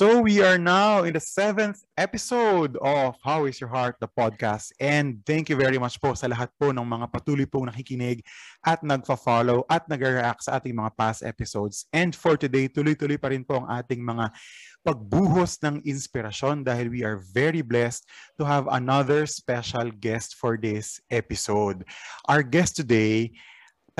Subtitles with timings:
[0.00, 4.72] So we are now in the seventh episode of How is Your Heart, the podcast.
[4.80, 8.24] And thank you very much po sa lahat po ng mga patuloy pong nakikinig
[8.64, 11.84] at nagfa-follow at nag-react sa ating mga past episodes.
[11.92, 14.32] And for today, tuloy-tuloy pa rin po ang ating mga
[14.80, 18.08] pagbuhos ng inspirasyon dahil we are very blessed
[18.40, 21.84] to have another special guest for this episode.
[22.24, 23.36] Our guest today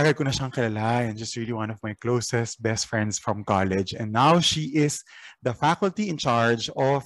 [0.00, 3.44] tagal ko na siyang kilala and just really one of my closest best friends from
[3.44, 3.92] college.
[3.92, 5.04] And now she is
[5.44, 7.04] the faculty in charge of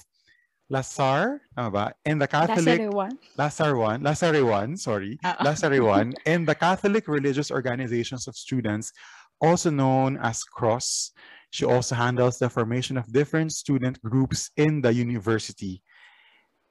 [0.70, 1.84] Lasar, tama ba?
[2.06, 2.86] And the Catholic...
[3.34, 4.00] Lasar 1.
[4.00, 5.18] Lasar 1, sorry.
[5.26, 5.42] Uh-oh.
[5.42, 6.14] Lasar 1.
[6.26, 8.94] and the Catholic Religious Organizations of Students,
[9.42, 11.10] also known as CROSS.
[11.50, 15.82] She also handles the formation of different student groups in the university,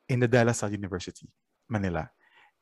[0.07, 1.27] in the De La Salle University,
[1.67, 2.09] Manila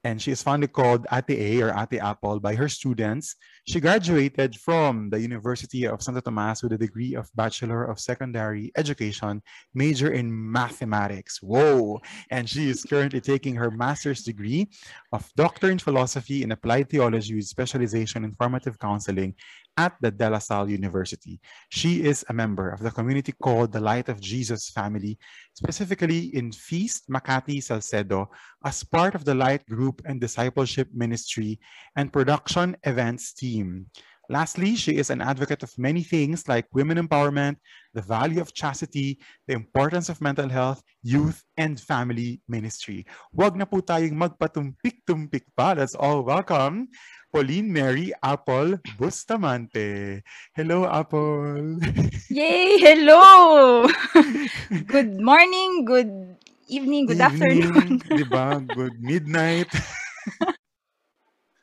[0.03, 3.35] and she is fondly called Ate A or Ate Apple by her students.
[3.67, 8.71] She graduated from the University of Santo Tomas with a degree of Bachelor of Secondary
[8.75, 9.41] Education,
[9.73, 11.41] major in mathematics.
[11.41, 11.99] Whoa!
[12.31, 14.69] And she is currently taking her master's degree
[15.11, 19.35] of Doctor in Philosophy in Applied Theology with specialization in formative counseling
[19.77, 21.39] at the De La Salle University.
[21.69, 25.17] She is a member of the community called the Light of Jesus family,
[25.53, 28.29] specifically in Feast Makati Salcedo,
[28.65, 31.59] as part of the Light Group and Discipleship Ministry
[31.95, 33.87] and Production Events team.
[34.31, 37.59] Lastly, she is an advocate of many things like women empowerment,
[37.91, 43.03] the value of chastity, the importance of mental health, youth, and family ministry.
[43.35, 45.75] Wag na po tayong magpatumpik-tumpik pa.
[45.75, 46.87] Let's all welcome
[47.27, 50.23] Pauline Mary Apple Bustamante.
[50.55, 51.83] Hello, Apple.
[52.31, 52.79] Yay!
[52.79, 53.83] Hello!
[54.87, 56.39] good morning, good
[56.71, 57.99] evening, good evening, afternoon.
[58.15, 58.63] diba?
[58.63, 59.67] Good midnight.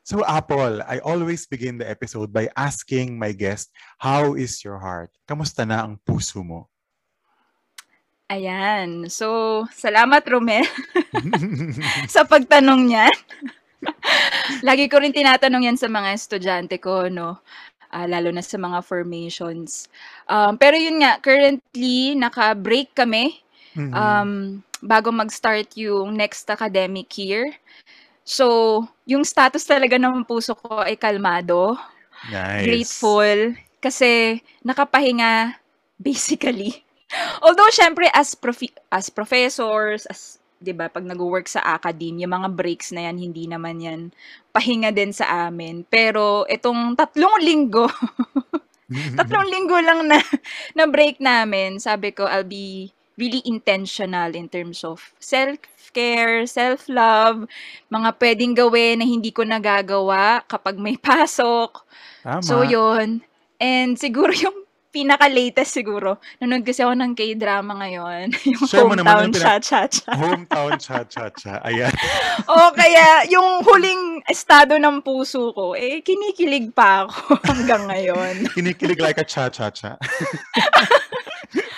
[0.09, 3.69] So Apple, I always begin the episode by asking my guest,
[4.01, 5.13] how is your heart?
[5.29, 6.65] Kamusta na ang puso mo?
[8.25, 9.05] Ayan.
[9.13, 10.65] So, salamat Romel
[12.09, 13.17] sa pagtanong niyan.
[14.65, 17.45] Lagi ko rin tinatanong yan sa mga estudyante ko, no?
[17.93, 19.93] Uh, lalo na sa mga formations.
[20.25, 23.45] Um, pero yun nga, currently, naka-break kami
[23.77, 23.93] mm-hmm.
[23.93, 27.53] um, bago mag-start yung next academic year.
[28.29, 31.73] So, yung status talaga ng puso ko ay kalmado.
[32.29, 32.69] Nice.
[32.69, 33.39] Grateful.
[33.81, 35.57] Kasi nakapahinga
[35.97, 36.85] basically.
[37.41, 42.51] Although, syempre, as, profi- as professors, as 'di ba, pag nagwo-work sa academe, yung mga
[42.51, 44.01] breaks na yan, hindi naman yan
[44.51, 45.87] pahinga din sa amin.
[45.87, 47.87] Pero itong tatlong linggo,
[49.17, 50.19] tatlong linggo lang na,
[50.75, 57.45] na break namin, sabi ko, I'll be really intentional in terms of self-care, self-love,
[57.91, 61.83] mga pwedeng gawin na hindi ko nagagawa kapag may pasok.
[62.23, 62.39] Tama.
[62.41, 63.19] So, yun.
[63.59, 68.33] And siguro yung pinaka-latest siguro, nanonood kasi ako ng K-drama ngayon.
[68.57, 70.17] Yung Share Hometown Cha-Cha-Cha.
[70.17, 71.61] Hometown Cha-Cha-Cha.
[71.61, 71.93] Ayan.
[72.49, 78.49] o kaya, yung huling estado ng puso ko, eh, kinikilig pa ako hanggang ngayon.
[78.57, 80.01] kinikilig like a Cha-Cha-Cha.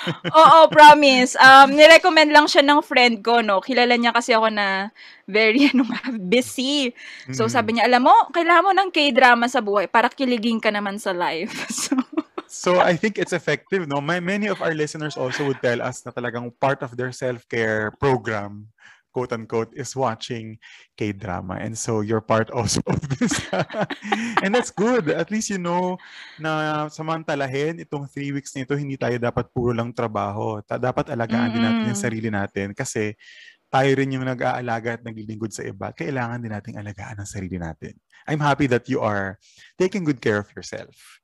[0.10, 1.38] Oo, promise.
[1.38, 3.62] Um, nirecommend lang siya ng friend ko, no?
[3.62, 4.90] Kilala niya kasi ako na
[5.30, 5.86] very, ano
[6.18, 6.94] busy.
[7.32, 7.52] So, mm.
[7.52, 11.14] sabi niya, alam mo, kailangan mo ng K-drama sa buhay para kiligin ka naman sa
[11.14, 11.54] life.
[11.72, 11.96] So,
[12.52, 14.04] so I think it's effective, no?
[14.04, 17.96] My, many of our listeners also would tell us na talagang part of their self-care
[17.96, 18.68] program
[19.12, 20.58] quote unquote is watching
[20.96, 21.60] K-drama.
[21.60, 23.36] And so you're part also of this.
[24.42, 25.12] And that's good.
[25.12, 26.00] At least you know
[26.40, 30.64] na samantalahin itong three weeks nito hindi tayo dapat puro lang trabaho.
[30.64, 31.56] Ta- dapat alagaan mm-hmm.
[31.56, 32.68] din natin yung sarili natin.
[32.74, 33.14] Kasi
[33.72, 35.96] tayo rin yung nag-aalaga at naglilingkod sa iba.
[35.96, 37.96] Kailangan din nating alagaan ang sarili natin.
[38.28, 39.40] I'm happy that you are
[39.80, 41.21] taking good care of yourself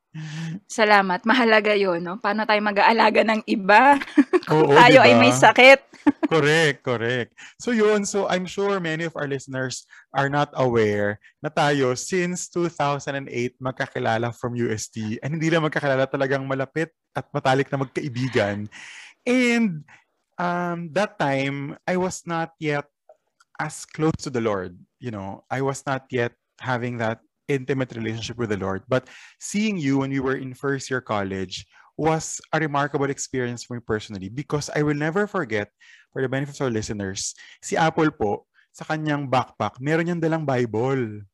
[0.68, 1.24] Salamat.
[1.24, 2.20] Mahalaga 'yun, 'no?
[2.20, 3.98] Paano tayo mag-aalaga ng iba
[4.50, 5.08] kung Oo, tayo diba?
[5.08, 5.80] ay may sakit.
[6.32, 7.32] correct, correct.
[7.60, 9.84] So yun, so I'm sure many of our listeners
[10.16, 13.28] are not aware na tayo since 2008
[13.60, 18.72] magkakilala from UST and hindi lang magkakilala talagang malapit at matalik na magkaibigan.
[19.28, 19.84] And
[20.40, 22.88] um, that time, I was not yet
[23.60, 24.78] as close to the Lord.
[25.04, 26.32] You know, I was not yet
[26.62, 28.84] having that intimate relationship with the Lord.
[28.88, 29.08] But
[29.40, 31.66] seeing you when we were in first year college
[31.98, 35.72] was a remarkable experience for me personally because I will never forget,
[36.14, 40.46] for the benefit of our listeners, si Apple po, sa kanyang backpack, meron niyang dalang
[40.46, 41.26] Bible.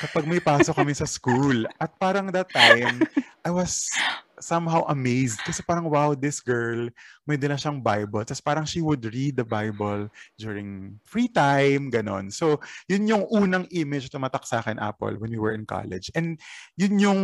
[0.00, 1.66] kapag may pasok kami sa school.
[1.80, 3.02] At parang that time,
[3.46, 3.90] I was
[4.38, 6.88] somehow amazed kasi parang wow, this girl,
[7.24, 8.24] may dala siyang Bible.
[8.24, 12.32] Tapos parang she would read the Bible during free time, ganon.
[12.32, 16.10] So, yun yung unang image tumatak sa akin, Apple, when we were in college.
[16.14, 16.40] And
[16.76, 17.20] yun yung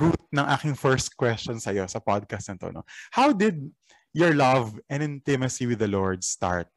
[0.00, 2.68] root ng aking first question sa'yo sa podcast na to.
[2.72, 2.82] No?
[3.12, 3.60] How did
[4.12, 6.68] your love and intimacy with the Lord start?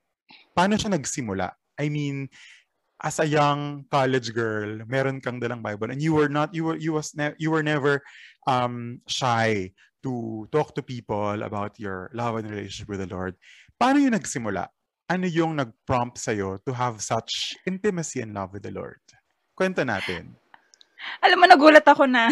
[0.56, 1.56] Paano siya nagsimula?
[1.76, 2.32] I mean,
[3.06, 6.76] as a young college girl, meron kang dalang Bible and you were not you were
[6.82, 8.02] you was ne- you were never
[8.50, 9.70] um shy
[10.02, 13.38] to talk to people about your love and relationship with the Lord.
[13.78, 14.74] Paano yung nagsimula?
[15.06, 19.02] Ano yung nag-prompt sa'yo to have such intimacy and love with the Lord?
[19.54, 20.34] Kwento natin.
[21.22, 22.30] Alam mo, nagulat ako na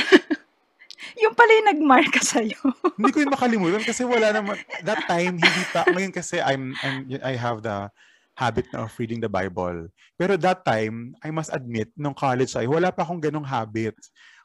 [1.21, 2.57] yung pala yung nagmarka sa'yo.
[2.97, 7.09] hindi ko yung makalimutan kasi wala naman, that time, hindi pa, ngayon kasi I'm, I'm,
[7.21, 7.93] I have the
[8.33, 9.87] habit na of reading the Bible.
[10.17, 13.95] Pero that time, I must admit, nung college ay, wala pa akong ganong habit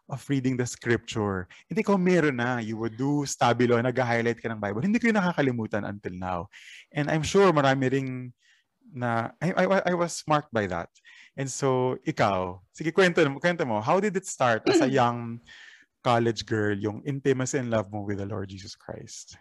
[0.08, 1.48] of reading the scripture.
[1.68, 2.58] Hindi ko meron na.
[2.64, 4.80] You would do stabilo, nag-highlight ka ng Bible.
[4.80, 6.40] Hindi ko yung nakakalimutan until now.
[6.92, 8.32] And I'm sure marami ring
[8.88, 10.88] na, I, I, I was marked by that.
[11.36, 15.40] And so, ikaw, sige, kwento, kwento mo, how did it start as a young
[16.02, 19.36] college girl, yung intimacy and love mo with the Lord Jesus Christ?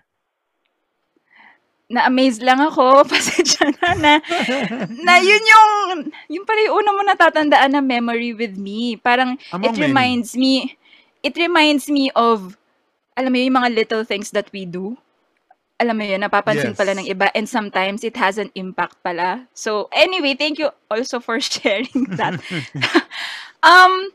[1.88, 4.14] Na-amaze lang ako, pasensya na, na,
[4.92, 5.72] na yun yung,
[6.28, 9.00] yun pala yung una mo natatandaan na memory with me.
[9.00, 9.88] Parang, Among it many.
[9.88, 10.76] reminds me,
[11.24, 12.60] it reminds me of,
[13.16, 15.00] alam mo yun, yung mga little things that we do.
[15.80, 16.78] Alam mo yun, napapansin Yes.
[16.78, 19.48] pala ng iba and sometimes it has an impact pala.
[19.54, 22.36] So, anyway, thank you also for sharing that.
[23.64, 24.12] um,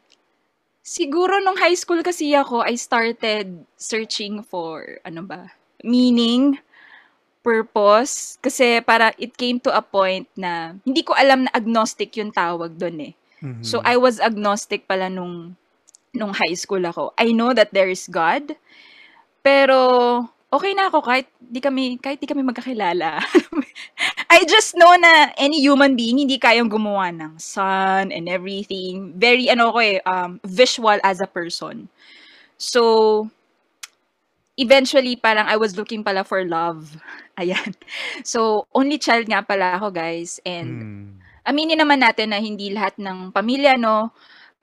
[0.85, 5.55] siguro nung high school kasi ako, I started searching for, ano ba,
[5.87, 6.59] meaning,
[7.43, 8.39] purpose.
[8.41, 12.79] Kasi para it came to a point na hindi ko alam na agnostic yung tawag
[12.79, 13.15] doon eh.
[13.43, 13.62] Mhm.
[13.67, 15.59] So, I was agnostic pala nung,
[16.15, 17.11] nung high school ako.
[17.19, 18.55] I know that there is God,
[19.43, 19.79] pero
[20.53, 23.19] okay na ako kahit di kami, kahit di kami magkakilala.
[24.33, 29.12] I just know na any human being hindi kayang gumawa ng sun and everything.
[29.19, 31.89] Very, ano ko eh, um, visual as a person.
[32.56, 33.29] So,
[34.59, 36.97] eventually, parang I was looking pala for love.
[37.41, 37.75] Ayan.
[38.25, 40.41] So, only child nga pala ako, guys.
[40.47, 41.21] And Mm.
[41.49, 44.13] aminin naman natin na hindi lahat ng pamilya, no,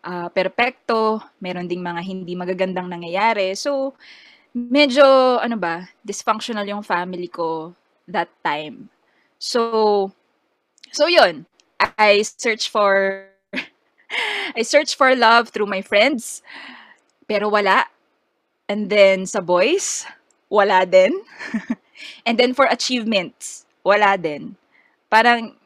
[0.05, 1.21] ah, perpekto.
[1.41, 3.53] Meron ding mga hindi magagandang nangyayari.
[3.57, 3.95] So,
[4.55, 7.73] medyo, ano ba, dysfunctional yung family ko
[8.09, 8.89] that time.
[9.39, 10.11] So,
[10.93, 11.45] so yun.
[11.99, 13.25] I search for,
[14.57, 16.41] I search for love through my friends.
[17.27, 17.87] Pero wala.
[18.69, 20.05] And then sa boys,
[20.45, 21.17] wala din.
[22.27, 24.53] And then for achievements, wala din.
[25.09, 25.57] Parang,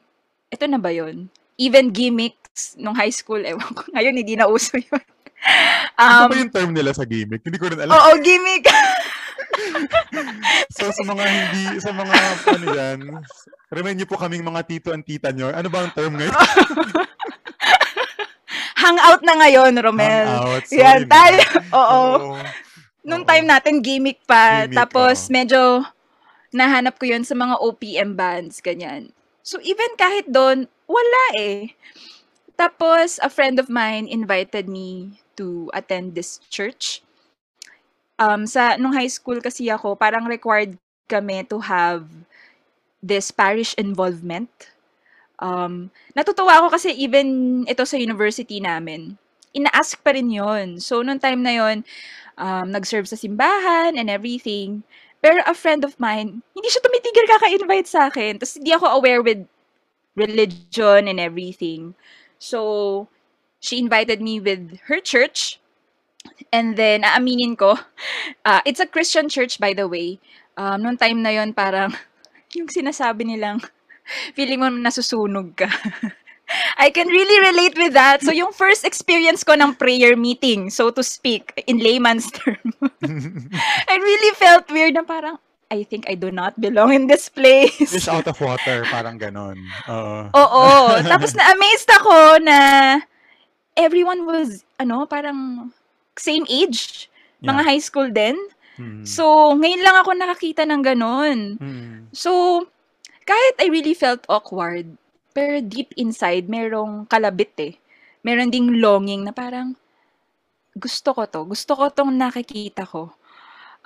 [0.48, 1.28] ito na ba yun?
[1.60, 3.84] Even gimmicks nung high school, ewan ko.
[3.92, 5.04] Ngayon, hindi na uso yun.
[6.00, 7.44] ano Um, ba yung term nila sa gimmick?
[7.44, 7.92] Hindi ko rin alam.
[7.92, 8.64] Oo, gimmick.
[10.72, 12.16] So sa mga hindi, sa mga
[12.48, 12.98] ano yan,
[13.70, 15.52] remind niyo po kaming mga tito and tita nyo.
[15.52, 16.34] Ano ba ang term ngayon?
[18.74, 20.26] Hangout na ngayon, Romel.
[20.26, 20.64] Hangout.
[20.66, 21.44] Sorry Yan, tayo.
[21.70, 22.00] Oo.
[22.34, 22.63] Oo.
[23.04, 23.28] Nung Oo.
[23.28, 24.64] time natin, gimmick pa.
[24.64, 25.32] Gimmick, Tapos, oo.
[25.32, 25.60] medyo
[26.50, 29.12] nahanap ko yun sa mga OPM bands, ganyan.
[29.44, 31.76] So, even kahit doon, wala eh.
[32.56, 37.04] Tapos, a friend of mine invited me to attend this church.
[38.16, 42.08] Um, sa, nung high school kasi ako, parang required kami to have
[43.04, 44.48] this parish involvement.
[45.36, 49.20] Um, natutuwa ako kasi even ito sa university namin,
[49.52, 50.80] ina-ask pa rin yon.
[50.80, 51.84] So, nung time na yon
[52.38, 54.82] um, nag-serve sa simbahan and everything.
[55.24, 58.36] Pero a friend of mine, hindi siya tumitigil kaka-invite sa akin.
[58.36, 59.48] Tapos hindi ako aware with
[60.14, 61.94] religion and everything.
[62.38, 63.08] So,
[63.58, 65.60] she invited me with her church.
[66.52, 67.78] And then, aaminin ko,
[68.44, 70.20] ah, it's a Christian church by the way.
[70.56, 71.96] Um, noong time na yon parang,
[72.56, 73.64] yung sinasabi nilang,
[74.36, 75.68] feeling mo nasusunog ka.
[76.76, 78.22] I can really relate with that.
[78.22, 82.60] So, yung first experience ko ng prayer meeting, so to speak, in layman's term,
[83.90, 85.38] I really felt weird na parang,
[85.70, 87.74] I think I do not belong in this place.
[87.90, 89.58] Fish out of water, parang ganon.
[89.88, 90.30] Oo.
[90.30, 90.64] Oo.
[91.02, 92.58] Tapos na-amazed ako na
[93.74, 95.70] everyone was, ano, parang
[96.14, 97.10] same age.
[97.42, 97.68] Mga Yeah.
[97.68, 98.38] high school din.
[98.78, 99.02] Hmm.
[99.06, 101.38] So, ngayon lang ako nakakita ng ganon.
[101.58, 101.98] Hmm.
[102.10, 102.62] So,
[103.24, 104.96] kahit I really felt awkward,
[105.34, 107.74] pero deep inside, merong kalabit eh.
[108.24, 109.76] Meron ding longing na parang,
[110.78, 111.42] gusto ko to.
[111.48, 113.12] Gusto ko tong nakikita ko.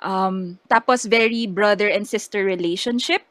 [0.03, 3.23] Um, tapos, very brother and sister relationship.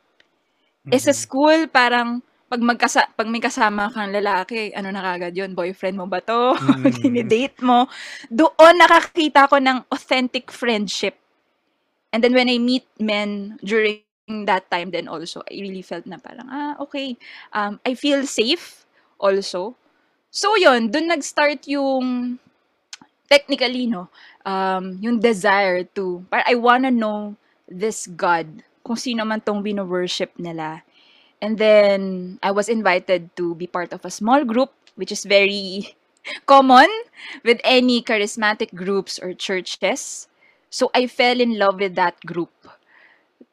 [0.93, 1.17] Eh, sa Hmm.
[1.17, 6.07] school, parang pag magkasa pag may kasama kang lalaki, ano na kagad 'yun, boyfriend mo
[6.09, 6.57] ba 'to?
[6.61, 6.99] Mm.
[7.05, 7.87] Dini-date mo.
[8.33, 11.21] Doon nakakita ko ng authentic friendship.
[12.13, 14.08] And then when I meet men during
[14.49, 17.17] that time then also, I really felt na parang, ah, okay,
[17.53, 18.85] um, I feel safe
[19.21, 19.75] also.
[20.31, 22.39] So 'yun, doon nag-start yung
[23.31, 24.09] technically, no,
[24.47, 27.37] um, yung desire to, para I wanna know
[27.69, 30.83] this God, kung sino man tong bino-worship nila.
[31.43, 35.95] And then, I was invited to be part of a small group, which is very
[36.51, 36.89] common
[37.45, 40.29] with any charismatic groups or churches.
[40.71, 42.51] So, I fell in love with that group.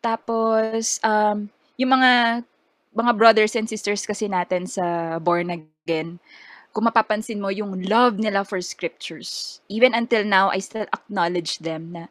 [0.01, 2.43] Tapos, um, yung mga
[2.95, 6.17] mga brothers and sisters kasi natin sa Born Again,
[6.71, 9.59] kung mapapansin mo yung love nila for scriptures.
[9.71, 12.07] Even until now, I still acknowledge them na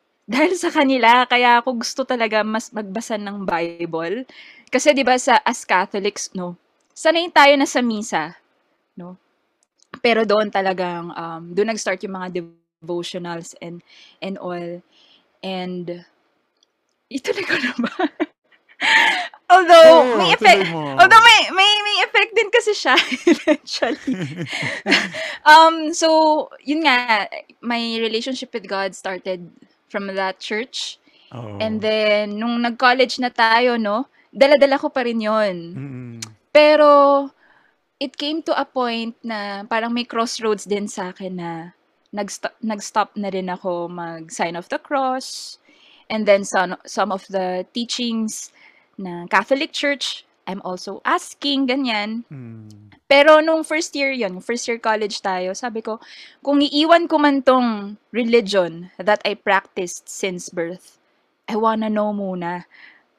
[0.30, 4.24] dahil sa kanila, kaya ako gusto talaga mas magbasa ng Bible.
[4.72, 6.56] Kasi 'di ba sa as Catholics, no,
[6.96, 8.36] sanay tayo na sa misa,
[8.96, 9.16] no?
[10.02, 13.80] Pero doon talagang um, doon nag-start yung mga devotionals and
[14.22, 14.80] and all.
[15.44, 16.04] And
[17.14, 17.94] ituloy ko na ba?
[19.54, 20.98] although Oo, may effect, mo.
[20.98, 22.98] although may may may effect din kasi siya
[23.32, 24.44] eventually.
[25.50, 26.08] um so
[26.66, 27.30] yun nga
[27.62, 29.46] my relationship with God started
[29.88, 30.98] from that church.
[31.34, 31.58] Oo.
[31.58, 35.56] And then, nung nag-college na tayo, no, dala-dala ko pa rin yon.
[35.74, 36.14] Mm-mm.
[36.54, 37.30] Pero,
[37.98, 41.50] it came to a point na parang may crossroads din sa akin na
[42.14, 45.58] nag-stop, nag-stop na rin ako mag-sign of the cross.
[46.10, 48.52] And then, some, some of the teachings
[48.98, 52.24] na Catholic Church, I'm also asking, ganyan.
[52.28, 52.92] Mm.
[53.08, 56.00] Pero nung first year yon first year college tayo, sabi ko,
[56.44, 61.00] kung iiwan ko man tong religion that I practiced since birth,
[61.48, 62.64] I wanna know muna,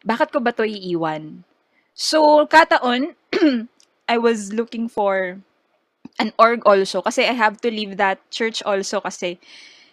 [0.05, 1.45] bakit ko ba to iiwan?
[1.93, 3.13] So, kataon,
[4.09, 5.41] I was looking for
[6.19, 9.39] an org also kasi I have to leave that church also kasi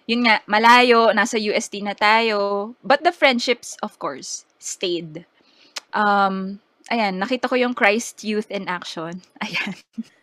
[0.06, 2.72] yun nga, malayo, nasa UST na tayo.
[2.82, 5.26] But the friendships, of course, stayed.
[5.92, 9.22] Um, ayan, nakita ko yung Christ Youth in Action.
[9.44, 9.76] Ayan.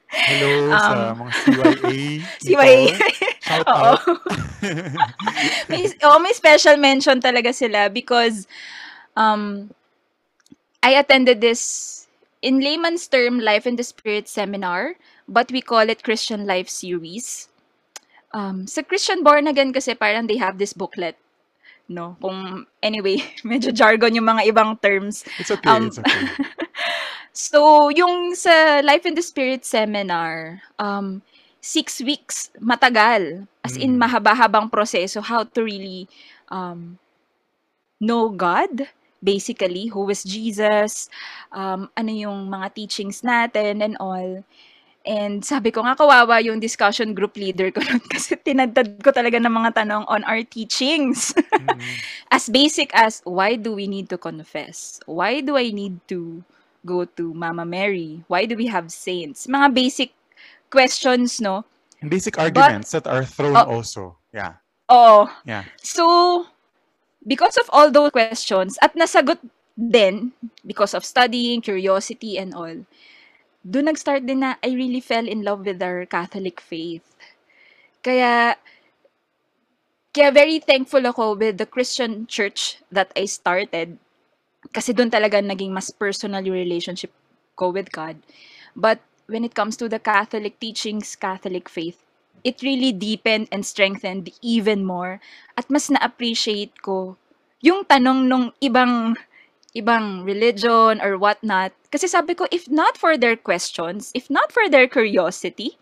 [0.09, 1.97] Hello sa Um, mga CYA.
[2.43, 2.97] CYA.
[3.45, 4.01] Shout out.
[5.69, 8.49] may, oh, may special mention talaga sila because
[9.13, 9.69] um,
[10.81, 12.07] I attended this
[12.41, 14.95] in layman's term Life in the Spirit seminar,
[15.27, 17.48] but we call it Christian Life series.
[18.31, 21.17] Um, sa Christian Born Again kasi parang they have this booklet.
[21.89, 22.13] No?
[22.21, 23.17] Kung, anyway,
[23.47, 25.25] medyo jargon yung mga ibang terms.
[25.41, 26.21] It's okay, Um, it's okay.
[27.31, 31.21] So, yung sa Life in the Spirit seminar, um,
[31.61, 33.47] six weeks, matagal.
[33.63, 34.01] As in, Mm.
[34.03, 36.09] mahaba-habang proseso how to really
[36.51, 36.97] um,
[38.01, 38.89] know God,
[39.23, 41.07] basically, who is Jesus,
[41.53, 44.43] um, ano yung mga teachings natin and all.
[45.09, 49.41] And sabi ko nga, kawawa yung discussion group leader ko nun kasi tinadtad ko talaga
[49.41, 51.33] ng mga tanong on our teachings.
[51.49, 51.81] Mm.
[52.37, 55.01] as basic as, why do we need to confess?
[55.09, 56.45] Why do I need to
[56.85, 58.21] go to Mama Mary?
[58.29, 59.49] Why do we have saints?
[59.49, 60.13] Mga basic
[60.69, 61.65] questions, no?
[62.05, 63.81] Basic arguments that are thrown Oh.
[63.81, 64.13] also.
[64.29, 64.61] Yeah.
[64.93, 65.25] Oo.
[65.41, 65.65] Yeah.
[65.81, 66.45] So,
[67.25, 69.41] because of all those questions, at nasagot
[69.73, 72.85] din, because of studying, curiosity, and all,
[73.65, 77.05] doon nag-start din na I really fell in love with our Catholic faith.
[77.99, 78.55] Kaya,
[80.15, 83.99] kaya very thankful ako with the Christian church that I started.
[84.71, 87.11] Kasi doon talaga naging mas personal yung relationship
[87.59, 88.15] ko with God.
[88.75, 91.99] But when it comes to the Catholic teachings, Catholic faith,
[92.43, 95.19] it really deepened and strengthened even more.
[95.59, 97.19] At mas na-appreciate ko
[97.59, 99.19] yung tanong nung ibang
[99.79, 101.71] ibang religion or whatnot.
[101.89, 105.79] Kasi sabi ko, if not for their questions, if not for their curiosity,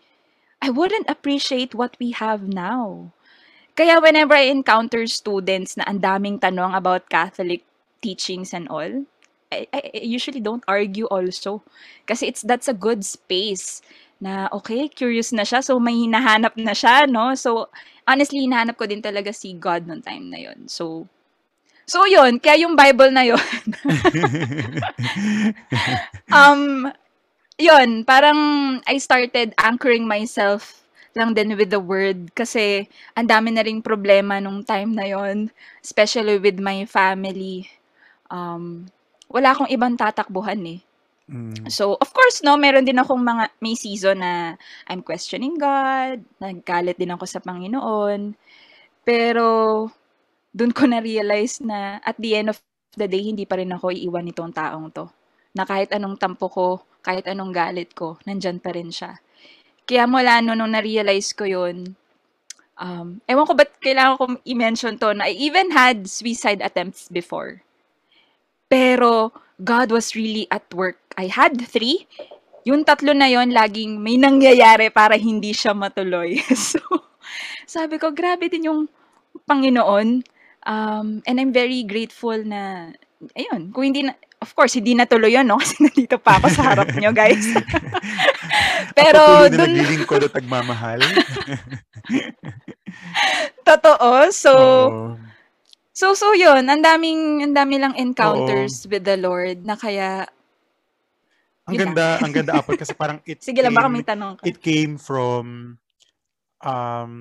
[0.62, 3.12] I wouldn't appreciate what we have now.
[3.78, 7.62] Kaya whenever I encounter students na ang daming tanong about Catholic
[8.02, 9.06] teachings and all,
[9.54, 11.62] I, I I usually don't argue also.
[12.10, 13.78] Kasi it's that's a good space
[14.18, 17.38] na okay, curious na siya, so may hinahanap na siya, no?
[17.38, 17.70] So,
[18.02, 20.66] honestly, hinahanap ko din talaga si God noong time na yon.
[20.66, 21.06] So,
[21.88, 23.40] so yun, kaya yung Bible na yon,
[26.36, 26.92] um,
[27.56, 28.38] yun, parang
[28.84, 30.84] I started anchoring myself
[31.16, 32.86] lang din with the word kasi
[33.18, 35.50] ang dami na ring problema nung time na yon,
[35.82, 37.66] especially with my family.
[38.30, 38.86] Um,
[39.26, 40.80] wala akong ibang tatakbuhan eh.
[41.28, 41.68] Mm.
[41.68, 44.56] So, of course, no, meron din akong mga, may season na
[44.88, 48.32] I'm questioning God, naggalit din ako sa Panginoon.
[49.04, 49.44] Pero,
[50.58, 52.58] dun ko na-realize na at the end of
[52.98, 55.06] the day, hindi pa rin ako iiwan nitong taong to.
[55.54, 59.22] Na kahit anong tampo ko, kahit anong galit ko, nandyan pa rin siya.
[59.86, 61.94] Kaya mula no, nung na-realize ko yun,
[62.74, 67.62] um, ewan ko ba't kailangan kong i-mention to na I even had suicide attempts before.
[68.66, 69.30] Pero
[69.62, 70.98] God was really at work.
[71.14, 72.04] I had three.
[72.68, 76.36] Yung tatlo na yon laging may nangyayari para hindi siya matuloy.
[76.68, 76.82] so,
[77.64, 78.80] sabi ko, grabe din yung
[79.48, 80.37] Panginoon.
[80.66, 82.92] Um, and I'm very grateful na,
[83.36, 85.58] ayun, kung hindi na, of course, hindi natuloy yun, no?
[85.62, 87.44] Kasi nandito pa ako sa harap nyo, guys.
[88.98, 89.58] Pero, doon...
[89.58, 91.00] naglilingkod at nagmamahal.
[93.62, 94.10] Totoo.
[94.32, 95.12] So, oh.
[95.92, 98.90] so, so yun, ang daming, ang dami lang encounters Oo.
[98.94, 100.26] with the Lord na kaya,
[101.68, 104.48] ang ganda, ang ganda apple kasi parang it Sige lang, baka may tanong ka.
[104.48, 105.76] It came from
[106.64, 107.12] um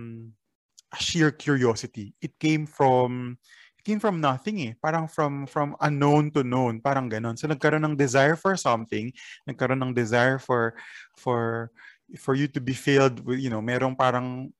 [1.00, 2.14] sheer curiosity.
[2.22, 3.38] It came from
[3.78, 4.74] it came from nothing eh.
[4.78, 7.38] Parang from from unknown to known, parang ganon.
[7.38, 9.14] So nagkaroon ng desire for something,
[9.48, 10.76] nagkaroon ng desire for
[11.16, 11.72] for
[12.16, 14.52] for you to be filled with, you know, merong parang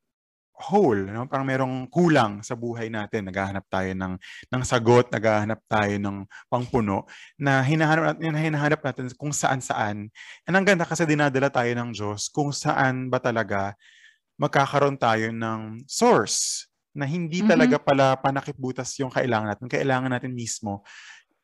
[0.58, 1.30] hole, no?
[1.30, 3.30] parang merong kulang sa buhay natin.
[3.30, 4.14] Naghahanap tayo ng,
[4.50, 7.06] ng sagot, naghahanap tayo ng pangpuno
[7.38, 10.10] na hinahanap, na hinahanap natin kung saan-saan.
[10.50, 13.78] And ang ganda kasi dinadala tayo ng Diyos kung saan ba talaga
[14.38, 17.52] magkakaroon tayo ng source na hindi mm-hmm.
[17.54, 19.70] talaga pala panakipbutas yung kailangan natin.
[19.70, 20.82] Kailangan natin mismo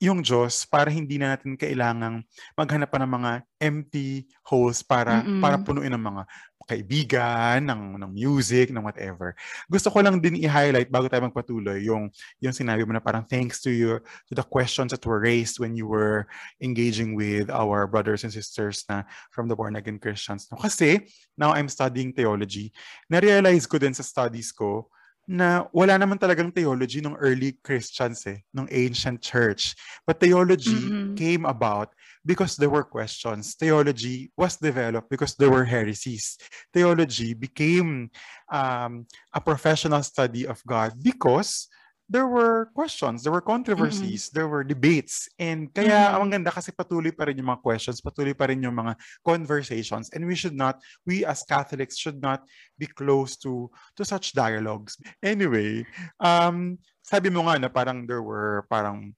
[0.03, 2.27] yung Diyos para hindi na natin kailangang
[2.59, 3.31] maghanap pa ng mga
[3.63, 5.39] empty holes para Mm-mm.
[5.39, 6.23] para punuin ng mga
[6.63, 9.35] kaibigan, ng, ng music, ng whatever.
[9.67, 12.07] Gusto ko lang din i-highlight bago tayo magpatuloy yung,
[12.39, 15.75] yung sinabi mo na parang thanks to you, to the questions that were raised when
[15.75, 16.23] you were
[16.63, 20.47] engaging with our brothers and sisters na from the born again Christians.
[20.51, 20.59] No?
[20.59, 21.03] Kasi,
[21.35, 22.71] now I'm studying theology,
[23.11, 24.87] na-realize ko din sa studies ko
[25.27, 29.75] na wala naman talagang theology ng early Christians eh, ng ancient church.
[30.03, 31.15] But theology mm-hmm.
[31.15, 33.55] came about because there were questions.
[33.55, 36.39] Theology was developed because there were heresies.
[36.71, 38.11] Theology became
[38.51, 41.67] um, a professional study of God because
[42.09, 44.35] there were questions, there were controversies, mm-hmm.
[44.35, 45.29] there were debates.
[45.39, 46.21] And kaya mm-hmm.
[46.21, 50.11] ang ganda kasi patuloy pa rin yung mga questions, patuloy pa rin yung mga conversations.
[50.11, 52.43] And we should not, we as Catholics should not
[52.77, 54.99] be close to to such dialogues.
[55.23, 55.87] Anyway,
[56.19, 59.15] um, sabi mo nga na parang there were parang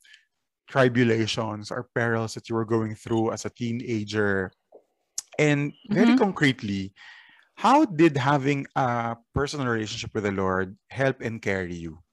[0.69, 4.53] tribulations or perils that you were going through as a teenager.
[5.37, 6.21] And very mm-hmm.
[6.21, 6.93] concretely,
[7.55, 12.04] how did having a personal relationship with the Lord help and carry you?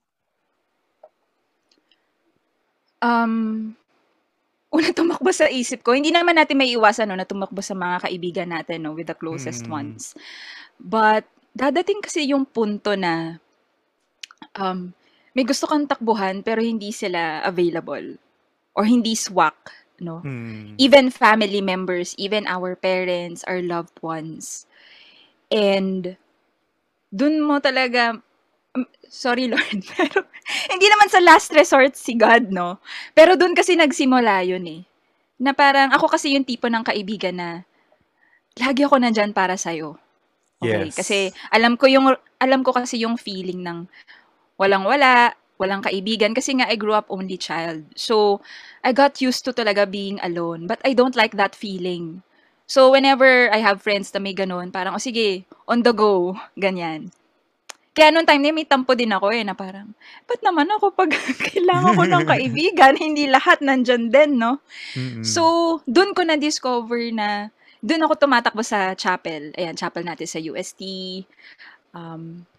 [3.03, 3.75] Um,
[4.75, 8.09] una tumakbo sa isip ko, hindi naman natin may iwasan no, na tumakbo sa mga
[8.09, 9.75] kaibigan natin no, with the closest mm.
[9.75, 10.17] ones.
[10.81, 13.37] But dadating kasi yung punto na
[14.57, 14.89] um,
[15.37, 18.17] may gusto kang takbuhan pero hindi sila available
[18.73, 19.69] or hindi swak.
[20.01, 20.25] No?
[20.25, 20.73] Mm.
[20.81, 24.65] Even family members, even our parents, our loved ones.
[25.53, 26.17] And
[27.13, 28.17] dun mo talaga
[28.77, 30.25] um, sorry Lord, pero
[30.69, 32.81] hindi naman sa last resort si God, no?
[33.13, 34.81] Pero doon kasi nagsimula yun eh.
[35.41, 37.49] Na parang, ako kasi yung tipo ng kaibigan na,
[38.57, 39.97] lagi ako nandyan para sa'yo.
[40.61, 40.89] Okay?
[40.89, 40.95] Yes.
[40.95, 41.17] Kasi
[41.49, 43.89] alam ko yung, alam ko kasi yung feeling ng
[44.55, 47.85] walang-wala, walang kaibigan kasi nga I grew up only child.
[47.97, 48.41] So,
[48.83, 50.67] I got used to talaga being alone.
[50.67, 52.21] But I don't like that feeling.
[52.67, 56.37] So, whenever I have friends na may ganun, parang, o oh, sige, on the go,
[56.55, 57.11] ganyan.
[57.93, 59.93] Kaya nung time na may tampo din ako eh, na parang,
[60.25, 61.13] ba't naman ako pag
[61.53, 64.57] kailangan ko ng kaibigan, hindi lahat nandyan din, no?
[64.97, 65.21] Mm-hmm.
[65.21, 67.53] So, dun ko na-discover na,
[67.85, 69.53] dun ako tumatakbo sa chapel.
[69.53, 70.81] Ayan, chapel natin sa UST.
[71.93, 72.49] Um,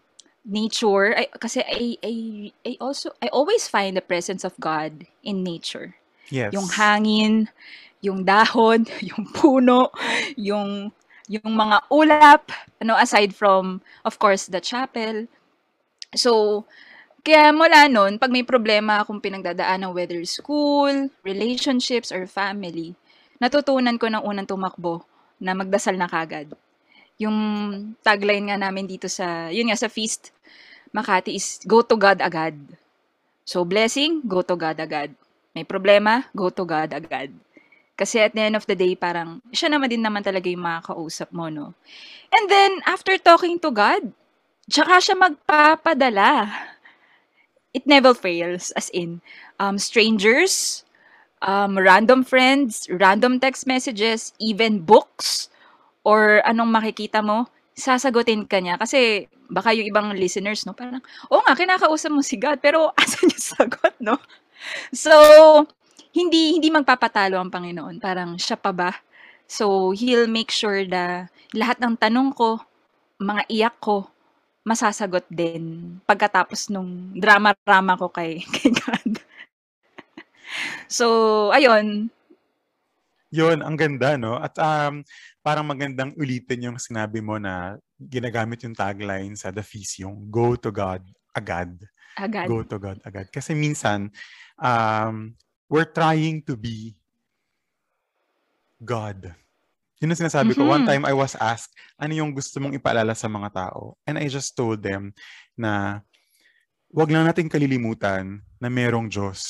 [0.45, 1.17] nature.
[1.17, 2.15] I, kasi I, I,
[2.63, 5.97] I also, I always find the presence of God in nature.
[6.29, 6.53] Yes.
[6.53, 7.49] Yung hangin,
[8.05, 9.89] yung dahon, yung puno,
[10.37, 10.93] yung
[11.29, 15.25] yung mga ulap, ano, aside from, of course, the chapel.
[16.13, 16.65] So,
[17.25, 22.93] kaya mula nun, pag may problema akong pinagdadaanan, whether school, relationships, or family,
[23.41, 25.03] natutunan ko ng unang tumakbo
[25.41, 26.53] na magdasal na kagad.
[27.17, 27.37] Yung
[28.05, 30.35] tagline nga namin dito sa, yun nga, sa feast,
[30.95, 32.55] Makati is, go to God agad.
[33.43, 35.11] So, blessing, go to God agad.
[35.51, 37.35] May problema, go to God agad.
[37.95, 41.31] Kasi at the end of the day, parang siya naman din naman talaga yung makakausap
[41.31, 41.79] mo, no?
[42.35, 44.11] And then, after talking to God,
[44.67, 46.51] tsaka siya magpapadala.
[47.75, 49.19] It never fails, as in,
[49.59, 50.83] um, strangers,
[51.43, 55.51] um, random friends, random text messages, even books,
[56.07, 58.79] or anong makikita mo, sasagutin ka niya.
[58.79, 63.31] Kasi baka yung ibang listeners, no, parang, oo nga, kinakausap mo si God, pero asan
[63.31, 64.19] yung sagot, no?
[64.95, 65.13] So,
[66.15, 67.99] hindi hindi magpapatalo ang Panginoon.
[67.99, 68.95] Parang siya pa ba
[69.45, 72.61] So, he'll make sure na lahat ng tanong ko,
[73.21, 74.09] mga iyak ko,
[74.65, 79.13] masasagot din pagkatapos nung drama-drama ko kay, kay God.
[80.89, 81.07] so,
[81.53, 82.09] ayun.
[83.35, 84.39] Yun, ang ganda, no?
[84.41, 85.05] At um,
[85.45, 90.57] parang magandang ulitin yung sinabi mo na ginagamit yung tagline sa The Feast, yung go
[90.57, 91.75] to God agad.
[92.17, 92.47] Agad.
[92.47, 93.29] Go to God agad.
[93.29, 94.09] Kasi minsan,
[94.57, 95.35] um,
[95.69, 96.95] we're trying to be
[98.81, 99.33] God.
[100.03, 100.69] Yun ang sinasabi ko.
[100.69, 100.89] One Mhm.
[100.91, 103.97] time I was asked, ano yung gusto mong ipaalala sa mga tao?
[104.05, 105.17] And I just told them
[105.57, 106.05] na
[106.93, 109.41] wag lang natin kalilimutan na merong Diyos.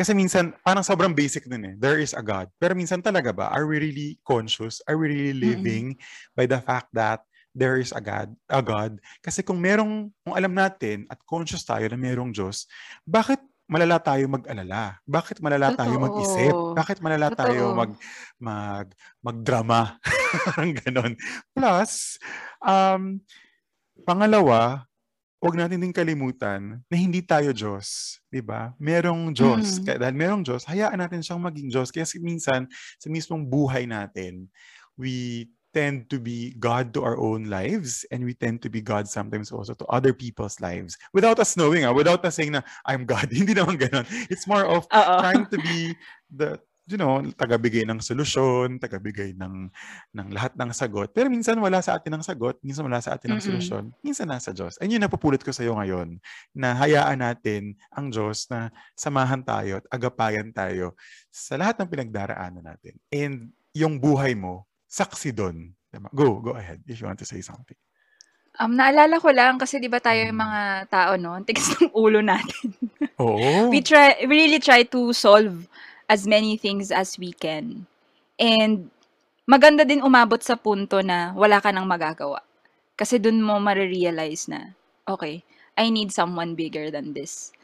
[0.00, 1.74] Kasi minsan, parang sobrang basic nun eh.
[1.76, 2.48] There is a God.
[2.56, 4.80] Pero minsan talaga ba, are we really conscious?
[4.88, 6.00] Are we really living
[6.32, 7.20] by the fact that
[7.52, 8.96] there is a God, a God?
[9.20, 12.64] Kasi kung merong, kung alam natin at conscious tayo na merong Diyos,
[13.04, 14.98] bakit malala tayo mag-alala?
[15.06, 16.04] Bakit malala tayo Totoo.
[16.10, 16.54] mag-isip?
[16.74, 17.78] Bakit malala tayo Totoo.
[17.78, 17.90] mag,
[18.42, 18.86] mag,
[19.22, 20.02] magdrama?
[20.50, 21.12] Parang ganon.
[21.54, 22.18] Plus,
[22.58, 23.22] um,
[24.02, 24.90] pangalawa,
[25.38, 28.18] huwag natin din kalimutan na hindi tayo Diyos.
[28.26, 28.74] di ba?
[28.82, 29.78] Merong Diyos.
[29.78, 29.82] Mm.
[29.86, 31.94] Kaya dahil merong Diyos, hayaan natin siyang maging Diyos.
[31.94, 32.66] Kasi minsan,
[32.98, 34.50] sa mismong buhay natin,
[34.98, 39.06] we tend to be God to our own lives and we tend to be God
[39.08, 43.06] sometimes also to other people's lives without us knowing, ah, without us saying na I'm
[43.06, 43.30] God.
[43.34, 44.06] Hindi naman ganon.
[44.28, 45.14] It's more of Oo.
[45.22, 45.94] trying to be
[46.30, 46.58] the
[46.90, 49.70] you know, tagabigay ng solusyon, tagabigay ng
[50.10, 51.14] ng lahat ng sagot.
[51.14, 53.62] Pero minsan wala sa atin ang sagot, minsan wala sa atin ang Mm-mm.
[53.62, 54.74] solusyon, minsan nasa Diyos.
[54.82, 56.18] And yun napupulot ko sa iyo ngayon,
[56.50, 60.98] na hayaan natin ang Diyos na samahan tayo at agapayan tayo
[61.30, 62.98] sa lahat ng pinagdaraanan natin.
[63.14, 65.70] And yung buhay mo, saksi doon.
[65.90, 66.10] Diba?
[66.10, 67.78] Go, go ahead if you want to say something.
[68.58, 70.44] Um, naalala ko lang kasi 'di ba tayo yung Mm.
[70.44, 72.74] mga tao no, ang tigas ng ulo natin.
[73.22, 73.70] Oo.
[73.72, 75.70] we try we really try to solve
[76.10, 77.86] as many things as we can.
[78.36, 78.90] And
[79.46, 82.42] maganda din umabot sa punto na wala ka nang magagawa.
[82.98, 84.76] Kasi dun mo marirealize na,
[85.08, 85.40] okay,
[85.78, 87.54] I need someone bigger than this.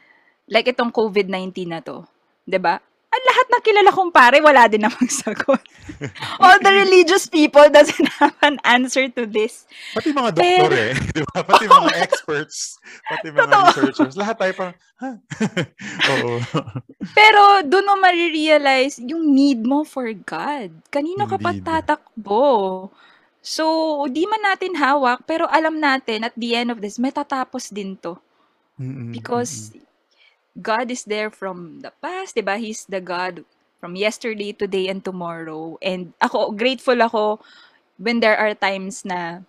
[0.49, 2.07] Like itong COVID-19 na to,
[2.47, 2.79] 'di ba?
[3.07, 5.63] Ang lahat ng kilala kong pare, wala din namang sagot.
[6.43, 9.63] All the religious people doesn't have an answer to this.
[9.95, 10.93] Pati mga doktor eh.
[11.15, 11.39] Di ba?
[11.39, 12.75] Pati mga experts.
[13.07, 13.63] Pati mga Totoo.
[13.71, 14.13] researchers.
[14.19, 15.09] Lahat tayo parang, ha?
[16.19, 16.35] Oo.
[17.15, 20.75] Pero doon mo marirealize yung need mo for God.
[20.91, 21.63] Kanino ka pa Indeed.
[21.63, 22.43] tatakbo?
[23.39, 23.63] So,
[24.11, 27.95] di man natin hawak, pero alam natin at the end of this, may tatapos din
[27.95, 28.19] to.
[28.75, 29.71] Mm-mm, Because
[30.61, 32.57] God is there from the past, di ba?
[32.57, 33.45] He's the God
[33.79, 35.77] from yesterday, today, and tomorrow.
[35.81, 37.39] And ako, grateful ako
[37.97, 39.41] when there are times na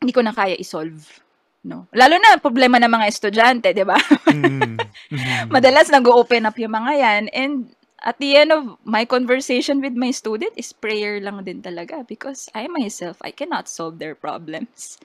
[0.00, 1.20] hindi ko na kaya isolve.
[1.64, 1.86] No?
[1.94, 3.96] Lalo na problema ng mga estudyante, di ba?
[4.28, 4.90] mm-mm.
[5.54, 7.22] Madalas nag-open up yung mga yan.
[7.32, 7.54] And
[8.02, 12.48] at the end of my conversation with my student is prayer lang din talaga because
[12.54, 14.98] I myself, I cannot solve their problems.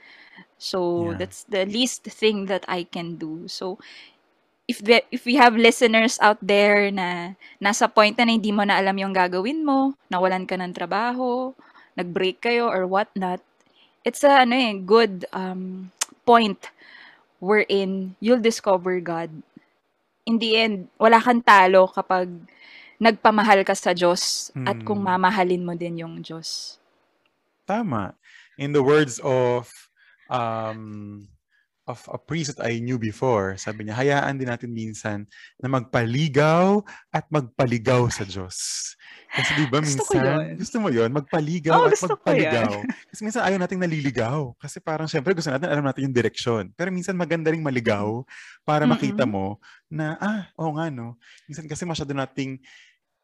[0.57, 1.17] So Yeah.
[1.17, 3.47] that's the least thing that I can do.
[3.47, 3.77] So
[4.67, 8.67] if the, if we have listeners out there na nasa point na, na hindi mo
[8.67, 11.55] na alam yung gagawin mo, nawalan ka ng trabaho,
[11.95, 13.39] nag-break kayo or whatnot,
[14.03, 15.89] it's a ano eh, good um,
[16.27, 16.59] point
[17.39, 19.31] wherein you'll discover God.
[20.27, 22.27] In the end, wala kang talo kapag
[22.99, 25.15] nagpamahal ka sa Diyos at kung Mm.
[25.15, 26.81] mamahalin mo din yung Diyos.
[27.63, 28.17] Tama.
[28.57, 29.69] In the words of
[30.27, 31.29] um
[31.87, 35.23] of a priest that I knew before, sabi niya, hayaan din natin minsan
[35.57, 36.83] na magpaligaw
[37.15, 38.93] at magpaligaw sa Diyos.
[39.27, 40.45] Kasi di ba Gusto minsan, yun.
[40.59, 42.83] gusto mo yun, magpaligaw Oo, at gusto magpaligaw.
[43.11, 44.51] Kasi minsan ayaw nating naliligaw.
[44.59, 46.63] Kasi parang syempre gusto natin, alam natin yung direksyon.
[46.75, 48.23] Pero minsan maganda ring maligaw
[48.67, 49.31] para makita Mm-mm.
[49.31, 49.47] mo
[49.87, 51.15] na, ah, oo nga no.
[51.47, 52.59] Minsan kasi masyado nating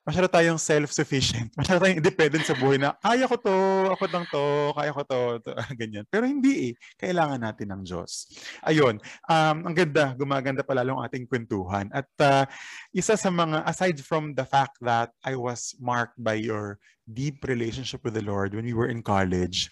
[0.04, 1.52] masyado tayong self-sufficient.
[1.60, 3.56] Masyado tayong independent sa buhay na, kaya ko to,
[3.96, 6.04] ako lang to, kaya ko to, to ganyan.
[6.12, 6.74] Pero hindi eh.
[7.00, 8.28] Kailangan natin ng Diyos.
[8.68, 9.00] Ayun.
[9.32, 11.88] Um, ang ganda, gumaganda pa lalo ang ating kwentuhan.
[11.96, 12.44] At uh,
[12.92, 18.04] isa sa mga, aside from the fact that I was marked by your deep relationship
[18.04, 19.72] with the Lord when we were in college,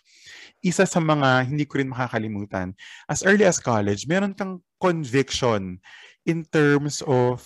[0.63, 2.71] isa sa mga hindi ko rin makakalimutan,
[3.09, 5.81] as early as college, meron kang conviction
[6.25, 7.41] in terms of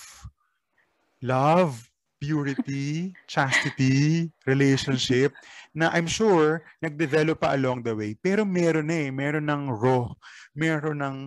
[1.23, 1.87] love,
[2.19, 5.33] purity, chastity, relationship,
[5.75, 8.15] na I'm sure nag-develop pa along the way.
[8.15, 10.07] Pero meron eh, meron ng raw,
[10.55, 11.17] meron ng,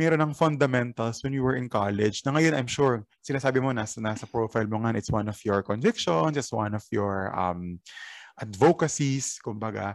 [0.00, 2.24] meron ng fundamentals when you were in college.
[2.24, 5.62] Na ngayon, I'm sure, sinasabi mo, nasa, nasa profile mo nga, it's one of your
[5.62, 7.78] convictions, it's one of your um,
[8.40, 9.94] advocacies, kumbaga.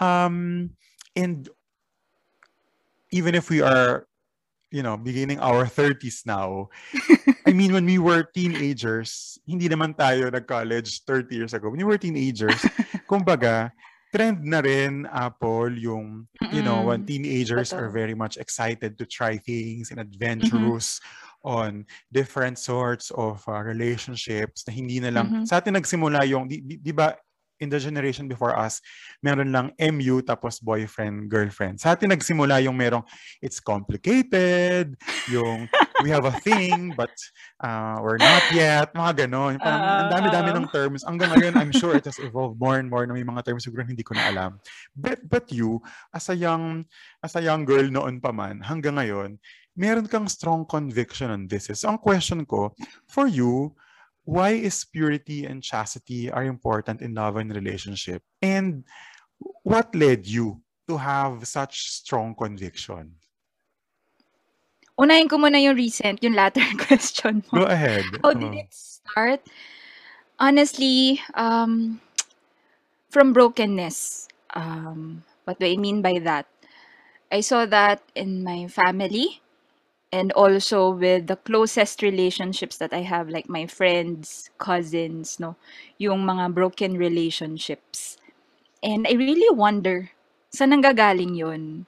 [0.00, 0.70] Um,
[1.14, 1.48] and
[3.12, 4.06] even if we are,
[4.70, 6.70] you know, beginning our 30s now,
[7.50, 11.66] I mean, when we were teenagers, hindi naman tayo nag-college 30 years ago.
[11.66, 12.62] When we were teenagers,
[13.10, 13.74] kumbaga,
[14.14, 17.98] trend na rin, Apple, yung, you know, when teenagers are Totoo.
[18.06, 21.02] very much excited to try things and adventurous
[21.42, 25.46] on different sorts of uh, relationships na hindi na lang, Mhm.
[25.50, 27.18] sa atin nagsimula yung, di, di, di ba,
[27.60, 28.80] in the generation before us,
[29.20, 31.76] meron lang MU tapos boyfriend, girlfriend.
[31.82, 33.02] Sa atin nagsimula yung merong,
[33.42, 34.96] it's complicated,
[35.28, 35.66] yung
[36.02, 37.12] we have a thing but
[37.60, 39.60] uh, we're not yet, mga ganon.
[39.60, 40.56] Parang ang dami-dami Oo.
[40.60, 41.04] ng terms.
[41.04, 43.84] Hanggang ngayon, I'm sure it has evolved more and more na may mga terms siguro
[43.84, 44.50] hindi ko na alam.
[44.96, 45.80] But, but you,
[46.12, 46.88] as a young,
[47.22, 49.38] as a young girl noon pa man, hanggang ngayon,
[49.76, 51.70] meron kang strong conviction on this.
[51.72, 52.74] So ang question ko,
[53.08, 53.76] for you,
[54.24, 58.22] why is purity and chastity are important in love and relationship?
[58.42, 58.84] And
[59.62, 63.19] what led you to have such strong conviction?
[65.00, 67.64] Unahin ko muna yung recent, yung latter question Go mo.
[67.64, 68.04] ahead.
[68.22, 68.60] How did Oh.
[68.60, 69.40] it start?
[70.38, 72.00] Honestly, um,
[73.08, 74.28] from brokenness.
[74.54, 76.46] Um, what do I mean by that?
[77.32, 79.40] I saw that in my family
[80.12, 85.56] and also with the closest relationships that I have, like my friends, cousins, no,
[85.98, 88.18] yung mga broken relationships.
[88.82, 90.10] And I really wonder,
[90.52, 91.86] saan nanggagaling yun?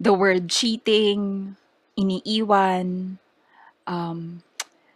[0.00, 1.56] The word cheating,
[1.96, 3.16] iniiwan,
[3.88, 4.18] um,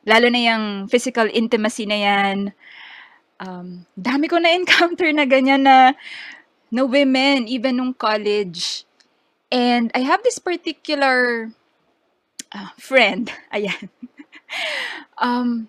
[0.04, 2.38] lalo na yung physical intimacy na yan.
[3.40, 5.96] Um, dami ko na-encounter na ganyan na,
[6.68, 8.84] na women, even nung college.
[9.50, 11.50] And I have this particular
[12.52, 13.88] ah, friend, ayan.
[15.18, 15.66] um,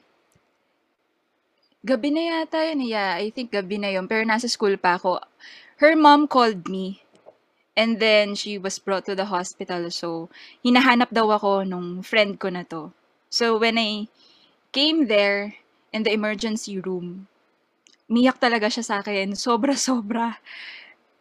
[1.82, 5.17] gabi na yata yun, yeah, I think gabi na yun, pero nasa school pa ako.
[5.82, 7.02] Her mom called me
[7.75, 9.88] and then she was brought to the hospital.
[9.91, 10.27] So,
[10.63, 12.91] hinahanap daw ako nung friend ko na to.
[13.31, 14.12] So, when I
[14.75, 15.55] came there
[15.95, 17.27] in the emergency room,
[18.12, 19.36] miyak talaga siya sa akin.
[19.39, 20.36] Sobra-sobra.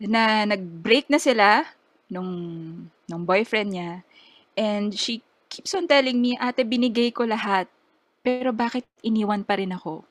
[0.01, 1.63] Na nag-break na sila
[2.11, 2.33] nung,
[3.07, 3.93] nung boyfriend niya.
[4.59, 7.71] And she keeps on telling me, ate, binigay ko lahat.
[8.21, 10.03] Pero bakit iniwan pa rin ako?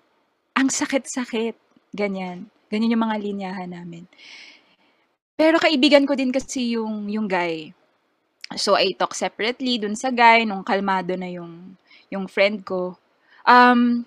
[0.55, 1.55] Ang sakit-sakit.
[1.93, 2.47] Ganyan.
[2.69, 4.05] Ganyan yung mga linyahan namin.
[5.39, 7.71] Pero kaibigan ko din kasi yung, yung guy.
[8.59, 11.79] So, I talk separately dun sa guy, nung kalmado na yung,
[12.11, 12.99] yung friend ko.
[13.47, 14.03] Um,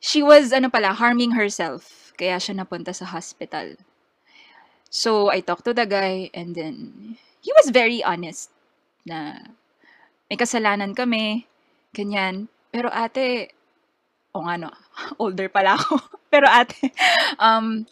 [0.00, 2.16] she was, ano pala, harming herself.
[2.16, 3.76] Kaya siya napunta sa hospital.
[4.88, 6.74] So, I talked to the guy and then
[7.44, 8.48] he was very honest
[9.04, 9.44] na
[10.32, 11.44] may kasalanan kami,
[11.92, 12.48] ganyan.
[12.72, 13.52] Pero ate,
[14.32, 14.72] o nga no,
[15.22, 16.00] older pala ako.
[16.32, 16.94] Pero ate,
[17.36, 17.84] um,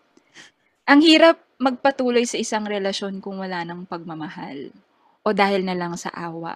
[0.89, 4.59] ang hirap magpatuloy sa isang relasyon kung wala ng pagmamahal
[5.27, 6.53] o dahil na lang sa awa.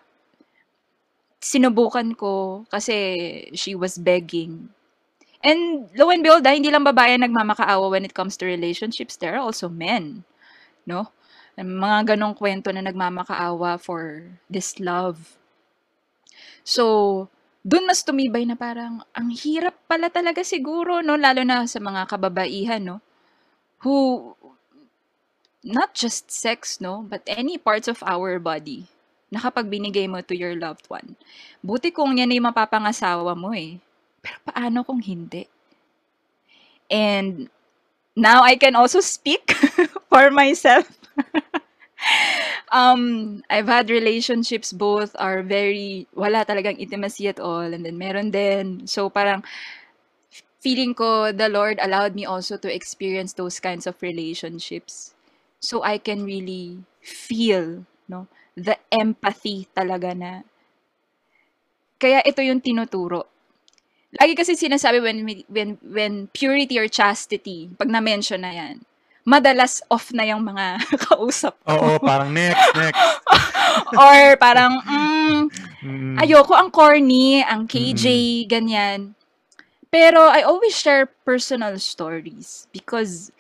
[1.41, 2.97] Sinubukan ko kasi
[3.55, 4.73] she was begging.
[5.45, 9.17] And lo and behold, ah, hindi lang babae nagmamakaawa when it comes to relationships.
[9.17, 10.25] There are also men,
[10.87, 11.01] no?
[11.59, 14.03] Mga ganong kwento na nagmamakaawa for
[14.51, 15.19] this love.
[16.67, 16.85] So,
[17.67, 21.15] dun mas tumibay na parang ang hirap pala talaga siguro, no?
[21.19, 22.97] Lalo na sa mga kababaihan, no?
[23.85, 23.95] Who,
[25.67, 27.03] not just sex, no?
[27.03, 28.87] But any parts of our body
[29.35, 31.19] na kapag binigay mo to your loved one.
[31.59, 33.83] Buti kung yan ay mapapangasawa mo eh.
[34.23, 35.51] Pero paano kung hindi?
[36.87, 37.51] And
[38.15, 39.51] now I can also speak
[40.11, 40.87] for myself.
[42.71, 47.67] um, I've had relationships both are very, wala talagang intimacy at all.
[47.67, 48.87] And then meron din.
[48.87, 49.43] So parang
[50.63, 55.16] feeling ko the Lord allowed me also to experience those kinds of relationships.
[55.67, 56.65] So I can really
[57.03, 57.67] feel,
[58.13, 58.21] no,
[58.67, 60.33] the empathy talaga na.
[61.97, 63.27] Kaya ito yung tinuturo.
[64.17, 65.19] Lagi kasi sinasabi when
[65.51, 68.81] when when purity or chastity, pag na-mention na 'yan,
[69.27, 71.77] madalas off na yung mga kausap ko.
[71.77, 73.03] Oo, parang next, next.
[73.99, 75.43] Or parang, mm,
[75.85, 76.17] Mm.
[76.23, 78.07] ayoko ang corny, ang KJ,
[78.49, 79.15] ganyan.
[79.91, 83.31] Pero I always share personal stories because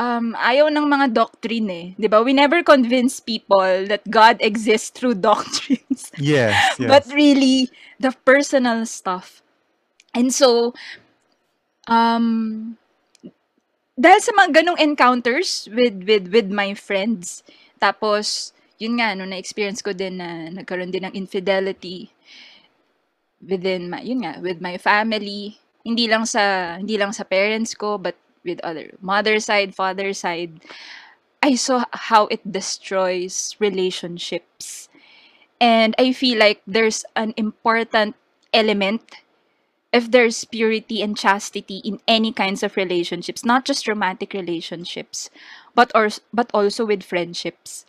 [0.00, 1.86] um, ayaw ng mga doctrine eh.
[2.00, 2.24] Di ba?
[2.24, 6.08] We never convince people that God exists through doctrines.
[6.16, 6.88] Yes, yes.
[6.88, 7.68] But really,
[8.00, 9.44] the personal stuff.
[10.16, 10.72] And so,
[11.84, 12.80] um,
[14.00, 17.44] dahil sa mga ganong encounters with with with my friends,
[17.76, 22.08] tapos yun nga no na-experience ko din na nagkaroon din ng infidelity
[23.44, 28.00] within my yun nga with my family hindi lang sa hindi lang sa parents ko
[28.00, 30.60] but with other mother side father side
[31.42, 34.88] I saw how it destroys relationships
[35.60, 38.16] and I feel like there's an important
[38.52, 39.02] element
[39.92, 45.30] if there's purity and chastity in any kinds of relationships, not just romantic relationships,
[45.74, 47.86] but or but also with friendships.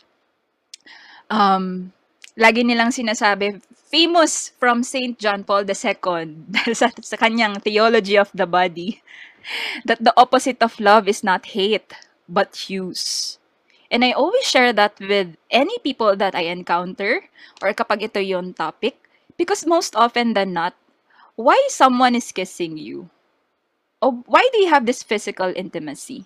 [1.30, 1.92] Um,
[2.38, 3.60] lagi nilang sinasabi,
[3.92, 9.04] famous from Saint John Paul II, dahil sa, sa kanyang theology of the body,
[9.84, 11.92] that the opposite of love is not hate,
[12.28, 13.38] but use.
[13.92, 17.28] And I always share that with any people that I encounter
[17.60, 18.96] or kapag ito yung topic
[19.36, 20.72] because most often than not,
[21.36, 23.12] why someone is kissing you?
[24.00, 26.24] Or why do you have this physical intimacy?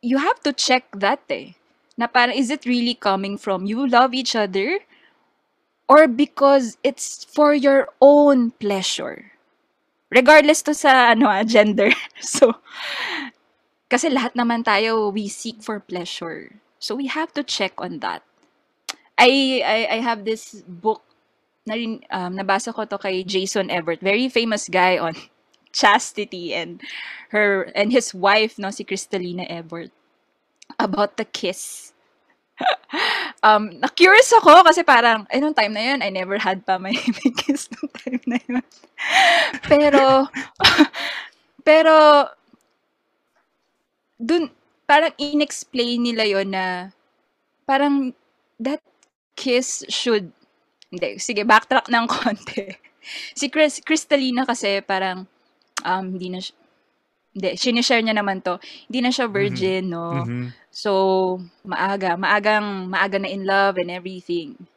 [0.00, 1.58] You have to check that eh.
[2.02, 4.82] Na parang, is it really coming from you love each other?
[5.86, 9.30] Or because it's for your own pleasure?
[10.10, 11.94] Regardless to sa ano, ah, gender.
[12.18, 12.58] So,
[13.86, 16.58] kasi lahat naman tayo, we seek for pleasure.
[16.82, 18.26] So, we have to check on that.
[19.14, 21.06] I, I, I have this book
[21.70, 25.14] na rin, um, nabasa ko to kay Jason Everett, very famous guy on
[25.70, 26.82] chastity and
[27.30, 29.94] her and his wife no si Kristalina Everett
[30.82, 31.91] about the kiss.
[33.46, 36.94] um, na-curious ako kasi parang, eh, nung time na yun, I never had pa may
[37.42, 38.64] kiss nung time na yun.
[39.66, 40.28] pero,
[41.68, 41.94] pero,
[44.20, 44.52] dun,
[44.86, 46.92] parang inexplain nila yon na,
[47.66, 48.14] parang,
[48.62, 48.78] that
[49.34, 50.30] kiss should
[50.92, 52.68] hindi, sige, backtrack ng konti.
[53.32, 55.24] Si Chris, Kristalina kasi parang,
[55.88, 56.52] um, hindi na siya,
[57.32, 58.60] hindi, sinishare niya naman to.
[58.88, 59.96] Hindi na siya virgin, mm-hmm.
[59.96, 60.24] no?
[60.24, 60.46] Mm-hmm.
[60.72, 60.90] So,
[61.64, 64.68] maaga, maagang, maaga na in love and everything.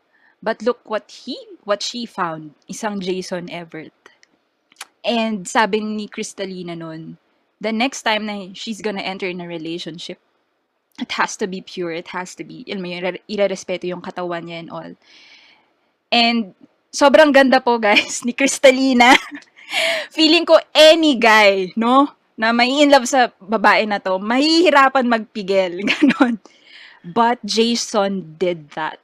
[0.43, 3.93] But look what he, what she found, isang Jason Everett.
[5.03, 7.17] And sabi ni Kristalina nun,
[7.61, 10.19] the next time na she's gonna enter in a relationship,
[10.99, 14.59] it has to be pure, it has to be, ilmo yun, ire-respeto yung katawan niya
[14.63, 14.91] and all.
[16.11, 16.55] And
[16.93, 19.17] sobrang ganda po guys ni Kristalina.
[20.15, 22.15] Feeling ko any guy, no?
[22.35, 25.81] Na may in love sa babae na to, mahihirapan magpigil.
[25.89, 26.39] Ganon.
[27.05, 28.99] But Jason did that.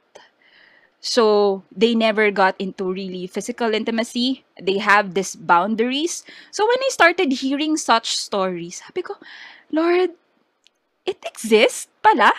[1.02, 4.46] So, they never got into really physical intimacy.
[4.54, 6.22] They have these boundaries.
[6.54, 9.18] So, when I started hearing such stories, sabi ko,
[9.74, 10.14] Lord,
[11.02, 12.30] it exists pala.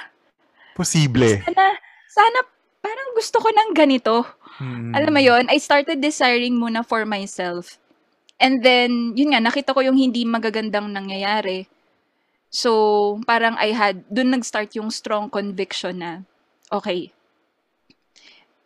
[0.80, 1.44] Posible.
[1.44, 1.76] Sana,
[2.08, 2.40] sana
[2.80, 4.24] parang gusto ko ng ganito.
[4.64, 4.92] Mm.
[4.96, 5.28] Alam mo hmm.
[5.28, 7.80] yon I started desiring muna for myself.
[8.44, 11.64] And then, yun nga, nakita ko yung hindi magagandang nangyayari.
[12.52, 16.14] So, parang I had, dun nag-start yung strong conviction na,
[16.68, 17.16] okay,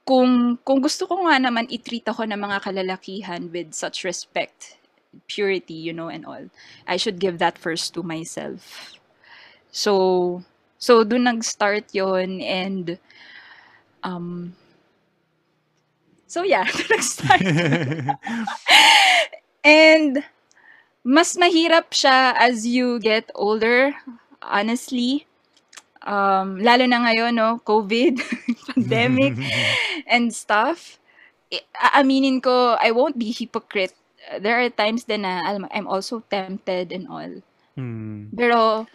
[0.02, 4.82] kung, kung gusto ko nga naman i-treat ako ng mga kalalakihan with such respect,
[5.30, 6.50] purity, you know, and all,
[6.90, 8.98] I should give that first to myself.
[9.70, 10.42] So,
[10.82, 12.98] so dun nag-start yon and
[14.02, 14.58] um,
[16.28, 17.40] So yeah, nag-start.
[19.64, 20.24] And
[21.08, 23.96] mas mahirap siya as you get older,
[24.44, 25.24] honestly.
[26.08, 28.20] Um, lalo na ngayon, no, COVID,
[28.76, 29.36] pandemic,
[30.14, 31.00] and stuff.
[31.80, 33.96] Aaminin ko, I won't be hypocrite.
[34.40, 37.34] There are times din na alam, I'm also tempted and all.
[37.76, 38.32] Hmm.
[38.36, 38.88] Pero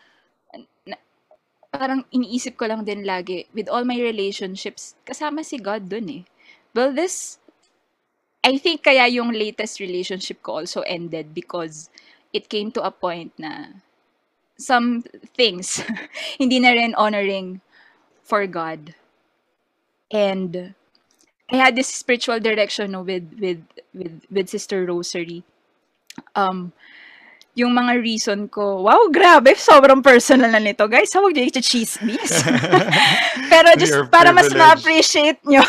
[1.73, 6.23] parang iniisip ko lang din lagi, with all my relationships, kasama si God dun eh.
[6.77, 7.41] Well, this,
[8.43, 11.91] I think kaya yung latest relationship ko also ended because
[12.35, 13.79] it came to a point na
[14.59, 15.03] some
[15.35, 15.83] things
[16.43, 17.63] hindi na rin honoring
[18.23, 18.95] for God.
[20.11, 20.75] And
[21.51, 23.63] I had this spiritual direction no, with with
[23.95, 25.45] with with Sister Rosary.
[26.35, 26.73] Um
[27.53, 31.13] yung mga reason ko, wow, grabe, sobrang personal na nito, guys.
[31.13, 32.41] Huwag niyo i-chismis.
[33.53, 35.61] Pero just para mas ma-appreciate nyo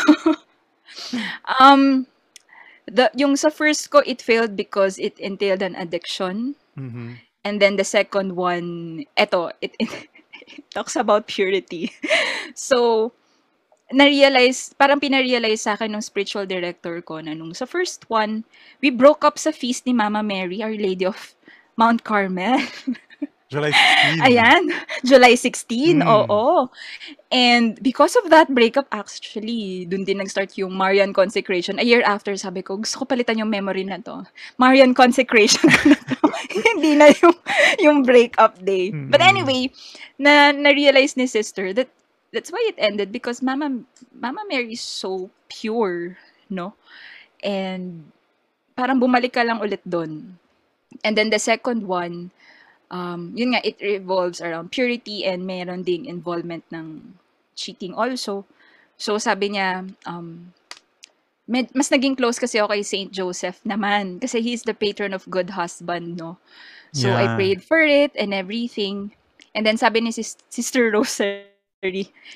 [1.60, 2.06] Um,
[2.86, 6.54] the yung sa first ko, it failed because it entailed an addiction.
[6.78, 7.20] Mm-hmm.
[7.44, 9.88] And then the second one, eto, it, it,
[10.32, 11.92] it talks about purity.
[12.54, 13.12] so,
[13.92, 18.48] na-realize, parang pina-realize sa akin ng spiritual director ko na nung sa first one,
[18.80, 21.36] we broke up sa feast ni Mama Mary, Our Lady of
[21.76, 22.64] Mount Carmel.
[23.52, 24.24] July 16.
[24.24, 24.62] Ayan,
[25.08, 26.06] July 16, mm.
[26.08, 26.68] oo.
[27.28, 31.78] And because of that breakup, actually, dun din nag-start yung Marian Consecration.
[31.78, 34.24] A year after, sabi ko, gusto ko palitan yung memory na to.
[34.56, 36.18] Marian Consecration na to.
[36.72, 37.36] Hindi na yung,
[37.80, 38.90] yung breakup day.
[38.90, 39.12] Mm.
[39.12, 39.68] But anyway,
[40.16, 41.90] na, na-realize ni sister that
[42.32, 46.18] that's why it ended because Mama, Mama Mary is so pure,
[46.50, 46.74] no?
[47.44, 48.10] And
[48.74, 50.38] parang bumalik ka lang ulit doon.
[51.02, 52.34] And then the second one,
[52.94, 57.18] um, yun nga, it revolves around purity and meron ding involvement ng
[57.58, 58.46] cheating also.
[58.96, 60.54] So sabi niya, um,
[61.46, 65.26] med mas naging close kasi ako kay Saint Joseph naman kasi he's the patron of
[65.30, 66.38] good husband, 'no.
[66.94, 67.28] So, I Yeah.
[67.28, 69.14] prayed for it and everything.
[69.54, 71.58] And then sabi ni sis Sister Rosary,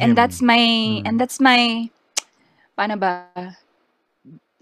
[0.00, 0.14] And him.
[0.14, 0.58] that's my
[1.06, 1.18] and Mm.
[1.18, 1.90] that's my
[2.78, 3.32] paano ba?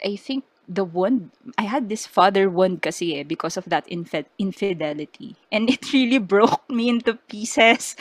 [0.05, 4.27] I think the wound I had this father wound kasi eh because of that infi
[4.39, 5.37] infidelity.
[5.53, 7.97] And it really broke me into pieces.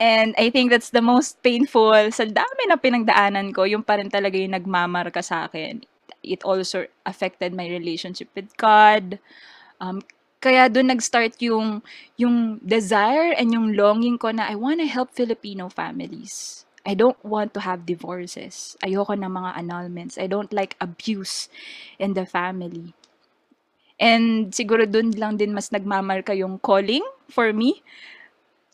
[0.00, 4.10] And I think that's the most painful sa dami na pinagdaanan ko, yung pa rin
[4.10, 5.82] talaga yung nagmamarka sa akin.
[6.22, 9.18] It also affected my relationship with God.
[9.82, 10.02] Um,
[10.42, 11.86] kaya dun nag-start yung
[12.18, 16.66] yung desire and yung longing ko na I wanna help Filipino families.
[16.82, 18.74] I don't want to have divorces.
[18.82, 20.18] Ayoko ng mga annulments.
[20.18, 21.46] I don't like abuse
[22.02, 22.90] in the family.
[24.02, 27.86] And siguro dun lang din mas nagmamarka yung calling for me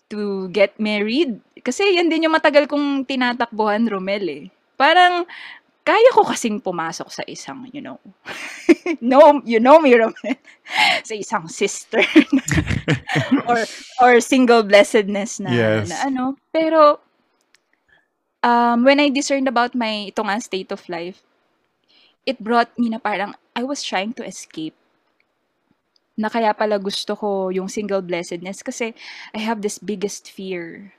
[0.08, 1.36] to get married.
[1.60, 4.44] Kasi yan din yung matagal kong tinatakbuhan, Romel eh.
[4.80, 5.28] Parang
[5.88, 7.96] kaya ko kasing pumasok sa isang, you know,
[9.00, 10.36] no, you know me, Romel,
[11.08, 12.04] sa isang sister
[13.48, 13.64] or
[14.04, 15.88] or single blessedness na, Yes.
[15.88, 16.24] na ano.
[16.52, 17.00] Pero
[18.44, 21.24] um, when I discerned about my ito nga state of life,
[22.28, 24.76] it brought me na parang I was trying to escape.
[26.18, 28.92] Na kaya pala gusto ko yung single blessedness kasi
[29.32, 30.92] I have this biggest fear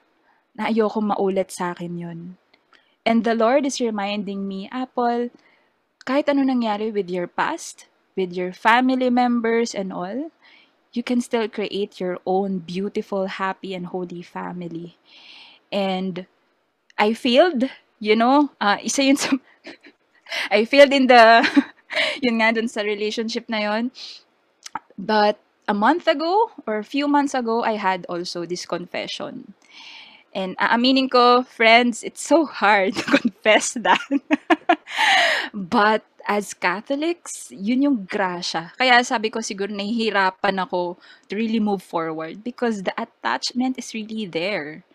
[0.57, 2.19] na ayoko maulit sa akin yun.
[3.05, 5.29] And the Lord is reminding me, Apple,
[6.05, 10.31] kahit ano nangyari with your past, with your family members and all,
[10.93, 14.97] you can still create your own beautiful, happy, and holy family.
[15.71, 16.25] And
[16.97, 17.69] I failed,
[17.99, 19.37] you know, uh, isa yun sa,
[20.51, 21.45] I failed in the,
[22.23, 23.91] yun nga dun sa relationship na yun.
[24.97, 29.53] But a month ago or a few months ago, I had also this confession.
[30.33, 34.01] And aaminin ko, friends, it's so hard to confess that.
[35.53, 38.77] But as Catholics, yun yung grasya.
[38.77, 44.29] Kaya sabi ko siguro nahihirapan ako to really move forward because the attachment is really
[44.29, 44.85] there.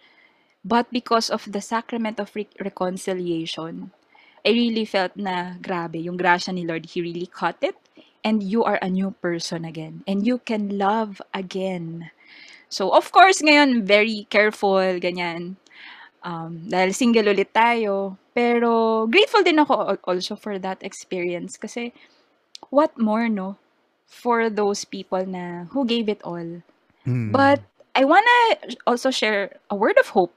[0.65, 3.91] But because of the sacrament of re- reconciliation,
[4.47, 7.77] I really felt na grabe, yung grasya ni Lord, He really caught it.
[8.25, 10.01] And you are a new person again.
[10.09, 12.09] And you can love again.
[12.75, 15.55] So, of course, ngayon, very careful, ganyan.
[16.27, 18.19] Um, dahil single ulit tayo.
[18.35, 21.55] Pero, grateful din ako al- also for that experience.
[21.55, 21.95] Kasi,
[22.75, 23.55] what more, no?
[24.11, 26.67] For those people na who gave it all.
[27.07, 27.31] Mm.
[27.31, 27.63] But,
[27.95, 28.59] I wanna
[28.91, 30.35] also share a word of hope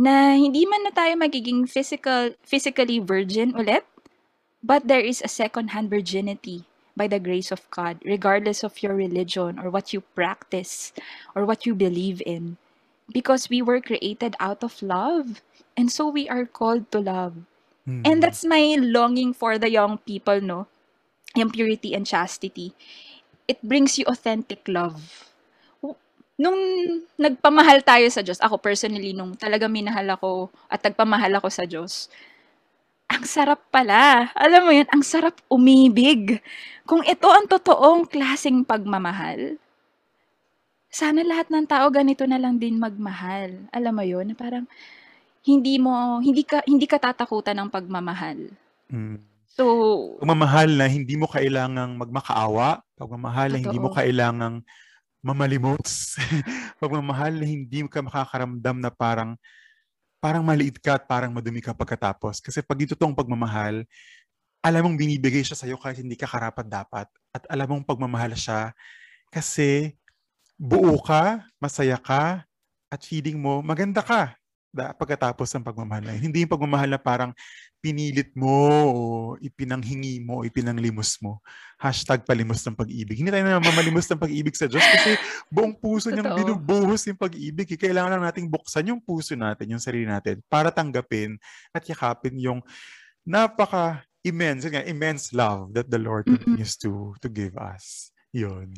[0.00, 3.84] na hindi man na tayo magiging physical, physically virgin ulit,
[4.64, 6.64] but there is a second-hand virginity
[6.96, 10.92] by the grace of God, regardless of your religion or what you practice
[11.34, 12.56] or what you believe in.
[13.12, 15.42] Because we were created out of love.
[15.76, 17.34] And so we are called to love.
[17.86, 18.06] Mm.
[18.06, 20.66] And that's my longing for the young people, no?
[21.36, 22.72] Yung purity and chastity.
[23.46, 25.28] It brings you authentic love.
[26.34, 26.58] Nung
[27.14, 32.10] nagpamahal tayo sa Diyos, ako personally, nung talaga minahal ako at nagpamahal ako sa Diyos,
[33.08, 34.32] ang sarap pala.
[34.34, 36.40] Alam mo yun, ang sarap umibig.
[36.84, 39.56] Kung ito ang totoong klaseng pagmamahal,
[40.94, 43.66] sana lahat ng tao ganito na lang din magmahal.
[43.74, 44.64] Alam mo yun, parang
[45.44, 48.52] hindi mo, hindi ka, hindi ka tatakutan ng pagmamahal.
[48.88, 49.18] Mm.
[49.54, 49.64] So,
[50.18, 54.66] Pagmamahal na hindi mo kailangang magmakaawa, pagmamahal na hindi mo kailangang
[55.22, 56.18] mamalimos,
[56.82, 59.38] pagmamahal na hindi ka makakaramdam na parang
[60.24, 62.40] parang maliit ka at parang madumi ka pagkatapos.
[62.40, 63.84] Kasi pag ito tong pagmamahal,
[64.64, 67.04] alam mong binibigay siya sa'yo kahit hindi ka karapat dapat.
[67.28, 68.72] At alam mong pagmamahal siya
[69.28, 69.92] kasi
[70.56, 72.48] buo ka, masaya ka,
[72.88, 74.38] at feeling mo maganda ka
[74.74, 76.30] pagkatapos ng pagmamahal na yun.
[76.30, 77.30] Hindi yung pagmamahal na parang
[77.78, 79.02] pinilit mo o
[79.38, 81.38] ipinanghingi mo o ipinanglimos mo.
[81.76, 83.20] Hashtag palimos ng pag-ibig.
[83.20, 85.20] Hindi tayo na mamalimos ng pag-ibig sa Diyos kasi
[85.52, 86.40] buong puso niyang Totoo.
[86.40, 87.68] binubuhos yung pag-ibig.
[87.76, 87.78] eh.
[87.78, 91.36] Kailangan lang nating buksan yung puso natin, yung sarili natin para tanggapin
[91.76, 92.64] at yakapin yung
[93.20, 98.13] napaka immense, nga, immense love that the Lord continues to to give us.
[98.34, 98.74] Yun.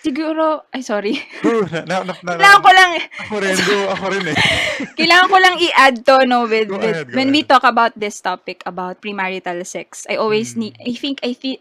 [0.00, 1.14] siguro, ay sorry.
[1.46, 4.36] Oh, na, na, na, na, Kailangan ko lang, ako rin, go, ako rin eh.
[4.98, 7.50] kailangan ko lang i-add to, no, with, Go with ahead, go when we ahead.
[7.52, 10.58] talk about this topic about premarital sex, I always Mm.
[10.58, 11.60] need, I think, I think,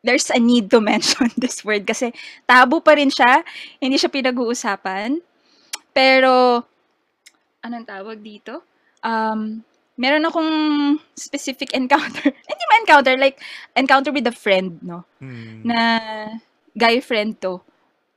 [0.00, 2.14] there's a need to mention this word kasi
[2.46, 3.42] tabu pa rin siya,
[3.82, 5.18] hindi siya pinag-uusapan.
[5.90, 6.62] Pero,
[7.60, 8.62] anong tawag dito?
[9.02, 9.66] Um,
[9.96, 10.52] meron akong
[11.16, 13.40] specific encounter, hindi man encounter, like,
[13.76, 15.04] encounter with a friend, no?
[15.20, 15.64] Hmm.
[15.64, 15.78] na
[16.76, 17.60] guy friend 'to.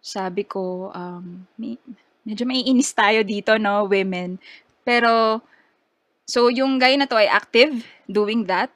[0.03, 1.79] Sabi ko, um, me
[2.27, 4.39] medyo maiinis tayo dito 'no, women.
[4.83, 5.41] Pero
[6.27, 8.71] so yung guy na 'to ay active doing that.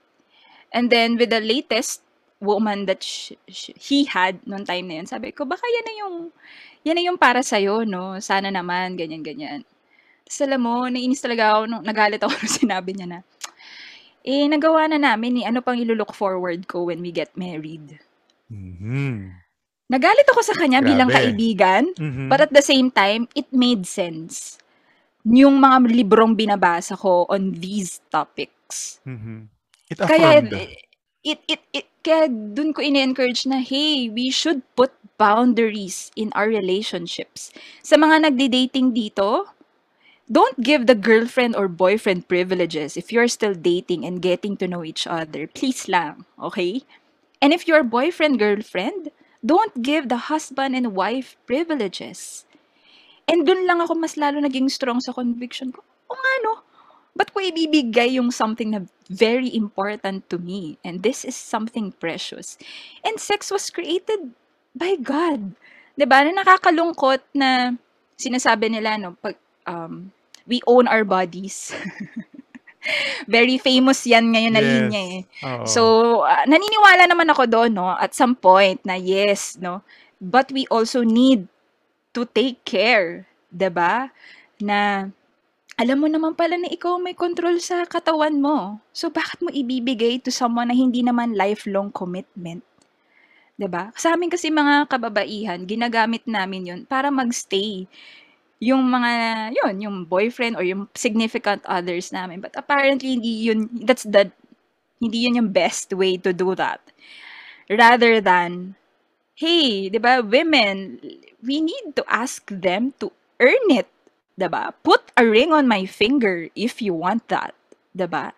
[0.74, 2.02] And then with the latest
[2.44, 5.94] woman that sh sh he had nung time na yun, sabi ko, "Baka yan na
[6.04, 6.16] yung
[6.88, 9.24] yan na yung para sa'yo 'no, sana naman," ganyan,
[10.28, 13.20] Ta's alam mo, nainis talaga ako nung nagalit ako nung sinabi niya na,
[14.24, 18.00] "Eh, nagawa na namin, eh, ano pang ilo-look forward ko when we get married?"
[18.50, 19.32] Mhm.
[19.92, 21.20] Nagalit ako sa kanya bilang Grabe.
[21.20, 22.28] kaibigan, Mhm.
[22.32, 24.58] but at the same time, it made sense.
[25.28, 29.00] Yung mga librong binabasa ko on these topics.
[29.06, 29.48] Mhm.
[29.92, 30.54] It Kaya affirmed.
[31.24, 36.48] it it it kaya dun ko ini-encourage na, "Hey, we should put boundaries in our
[36.52, 37.52] relationships."
[37.84, 39.48] Sa mga nagde-dating dito,
[40.32, 44.84] don't give the girlfriend or boyfriend privileges if you're still dating and getting to know
[44.84, 45.48] each other.
[45.48, 46.82] Please lang, okay?
[47.42, 49.12] And if you're boyfriend, girlfriend,
[49.44, 52.48] don't give the husband and wife privileges.
[53.28, 56.54] And dun lang ako mas lalo naging strong sa conviction ko, "O nga 'no,
[57.16, 60.80] ba't ko ibibigay yung something na very important to me?
[60.84, 62.56] And this is something precious."
[63.04, 64.32] And sex was created
[64.72, 65.56] by God.
[66.00, 67.76] ba, na nakakalungkot na
[68.16, 69.36] sinasabi nila 'no, 'pag,
[69.68, 70.12] um,
[70.48, 71.72] we own our bodies.
[73.28, 75.22] Very famous yan ngayon na linya, eh.
[75.24, 75.64] Yes, oo.
[75.64, 75.82] So,
[76.28, 79.82] ah, naniniwala naman ako dun 'no, at some point na yes 'no,
[80.20, 81.48] but we also need
[82.16, 84.12] to take care, 'di ba?
[84.60, 85.08] Na
[85.80, 88.80] alam mo naman pala na ikaw may control sa katawan mo.
[88.94, 92.62] So, bakit mo ibibigay to someone na hindi naman lifelong commitment,
[93.58, 93.94] 'di ba?
[93.98, 97.86] Sa amin kasi mga kababaihan, ginagamit namin yun para mag-stay.
[98.64, 99.12] Yung mga
[99.60, 102.40] yun, yung boyfriend or yung significant others namin.
[102.40, 104.32] But apparently, hindi yun, that's the,
[105.04, 106.80] hindi yun yung best way to do that.
[107.68, 108.80] Rather than,
[109.36, 111.00] hey, 'di ba, women,
[111.44, 113.12] we need to ask them to
[113.44, 113.90] earn it,
[114.40, 114.72] 'di ba?
[114.86, 117.56] Put a ring on my finger if you want that,
[117.96, 118.32] 'di ba?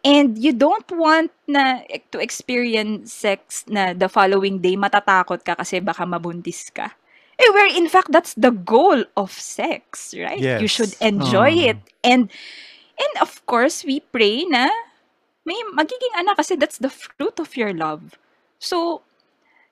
[0.00, 5.84] And you don't want na to experience sex na the following day matatakot ka kasi
[5.84, 6.96] baka mabuntis ka.
[7.40, 10.46] Eh, where in fact that's the goal of sex, right?
[10.56, 11.00] You should Yes.
[11.00, 11.72] enjoy Oo.
[11.72, 11.80] it.
[12.04, 12.28] And
[13.00, 14.68] and of course, we pray na
[15.48, 18.16] may magiging anak kasi that's the fruit of your love.
[18.60, 19.02] So,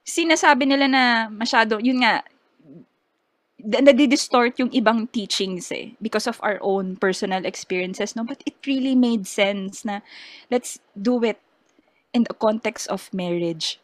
[0.07, 2.25] sinasabi nila na masyado, yun nga,
[3.59, 8.55] na- nadi-distort yung ibang teachings eh because of our own personal experiences no but it
[8.67, 10.01] really made sense na
[10.51, 11.39] let's do it
[12.15, 13.81] in the context of marriage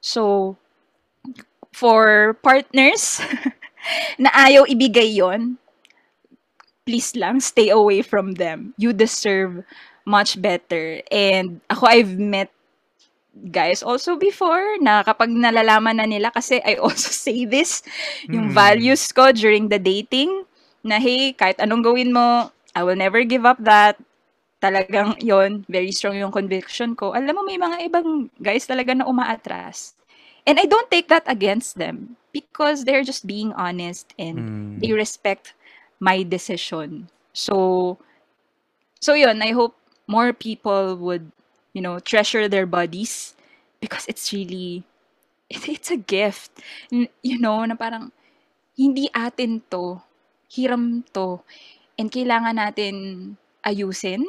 [0.00, 0.56] so
[1.72, 3.20] for partners
[4.22, 5.56] na ayaw ibigay yon
[6.88, 8.72] please lang stay away from them.
[8.80, 9.60] You deserve
[10.08, 11.04] much better.
[11.12, 12.48] And ako I've met
[13.52, 17.84] guys also before na kapag nalalaman na nila kasi I also say this
[18.26, 18.56] yung Mm.
[18.56, 20.48] values ko during the dating
[20.82, 23.98] na hey kahit anong gawin mo I will never give up that.
[24.58, 27.14] Talagang yon very strong yung conviction ko.
[27.14, 29.97] Alam mo may mga ibang guys talaga na umaatras
[30.48, 34.80] and I don't take that against them because they're just being honest and Mm.
[34.80, 35.54] they respect
[36.00, 37.10] my decision.
[37.34, 37.98] So
[39.00, 39.76] so yun I hope
[40.08, 41.30] more people would
[41.74, 43.34] you know treasure their bodies
[43.80, 44.84] because it's really
[45.50, 46.52] it, it's a gift.
[46.90, 48.12] You know na parang
[48.78, 50.00] hindi atin to
[50.50, 51.40] hiram to
[51.98, 52.94] and kailangan natin
[53.64, 54.24] ayusin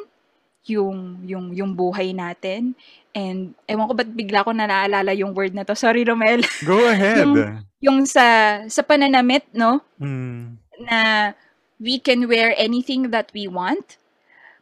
[0.67, 2.75] yung yung yung buhay natin
[3.17, 6.77] and ewan ko ba't bigla ko na naalala yung word na to sorry Romel Go
[6.93, 7.25] ahead.
[7.25, 7.33] yung
[7.81, 10.57] yung sa sa pananamit no Mm.
[10.83, 11.31] na
[11.79, 13.95] we can wear anything that we want.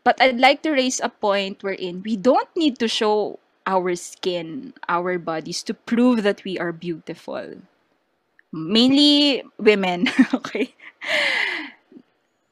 [0.06, 4.72] But I'd like to raise a point wherein we don't need to show our skin,
[4.88, 7.60] our bodies to prove that we are beautiful.
[8.54, 10.72] Mainly women, okay?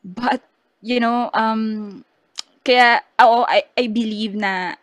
[0.04, 0.44] But,
[0.82, 2.04] you know, um,
[2.68, 4.76] kaya, oo, I, I believe na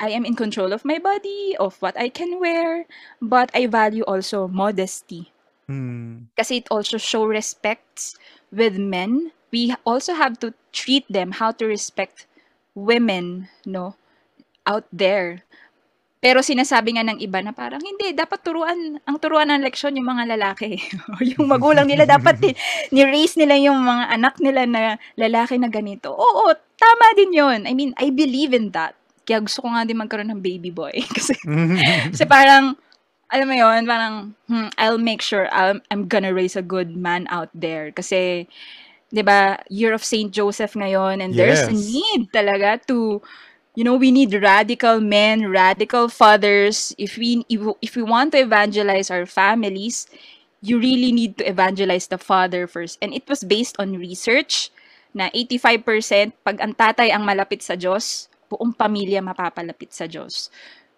[0.00, 2.88] I am in control of my body, of what I can wear,
[3.20, 5.30] but I value also modesty
[5.70, 6.26] Mm.
[6.34, 8.18] kasi it also show respect
[8.50, 9.30] with men.
[9.54, 12.26] We also have to treat them how to respect
[12.74, 13.94] women, no,
[14.66, 15.46] out there.
[16.20, 20.10] Pero sinasabi nga ng iba na parang hindi, dapat turuan, ang turuan ng leksyon yung
[20.10, 20.76] mga lalaki.
[21.32, 22.52] yung magulang nila dapat ni,
[22.94, 24.82] ni-raise nila yung mga anak nila na
[25.16, 26.12] lalaki na ganito.
[26.12, 27.64] Oo, tama din yun.
[27.64, 28.99] I mean, I believe in that.
[29.30, 30.90] Kaya gusto ko nga din magkaroon ng baby boy.
[31.16, 31.38] kasi
[32.12, 32.74] kasi parang,
[33.30, 37.30] alam mo yun, parang, hmm, I'll make sure I'm, I'm gonna raise a good man
[37.30, 37.94] out there.
[37.94, 38.50] Kasi,
[39.14, 40.34] di ba, Year of St.
[40.34, 41.86] Joseph ngayon, and there's a Yes.
[41.86, 43.22] need talaga to
[43.78, 46.94] you know, we need radical men, radical fathers.
[46.98, 50.10] If we if, if we want to evangelize our families,
[50.60, 52.98] you really need to evangelize the father first.
[53.00, 54.70] And it was based on research
[55.14, 60.50] na 85% pag ang tatay ang malapit sa Diyos, buong pamilya mapapalapit sa Diyos.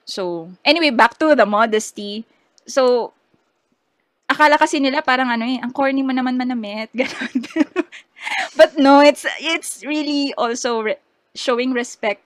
[0.08, 2.24] So, anyway, back to the modesty.
[2.64, 3.12] So,
[4.26, 7.44] akala kasi nila parang ano eh, ang corny mo naman manamit, ganun.
[8.56, 11.02] But no, it's it's really also re-
[11.36, 12.22] showing respect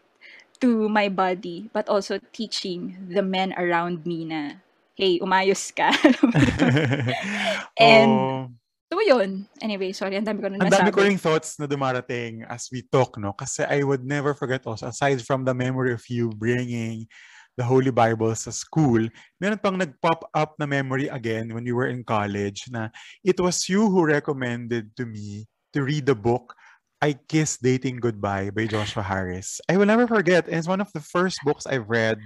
[0.61, 4.61] to my body, but also teaching the men around me na,
[4.97, 5.93] hey, umayos ka.
[7.77, 8.49] And, oh,
[8.93, 9.47] so yun.
[9.62, 11.09] Anyway, sorry, ang dami ko na ang dami ko nasabi.
[11.11, 13.34] ring thoughts na dumarating as we talk, no?
[13.34, 17.07] Kasi I would never forget also, aside from the memory of you bringing
[17.57, 19.09] the Holy Bible sa school,
[19.41, 22.93] meron pang nag-pop up na memory again when you were in college na
[23.24, 26.53] it was you who recommended to me to read the book
[27.01, 29.61] I Kiss Dating Goodbye by Joshua Harris.
[29.68, 30.49] I will never forget.
[30.49, 32.20] And it's one of the first books I've read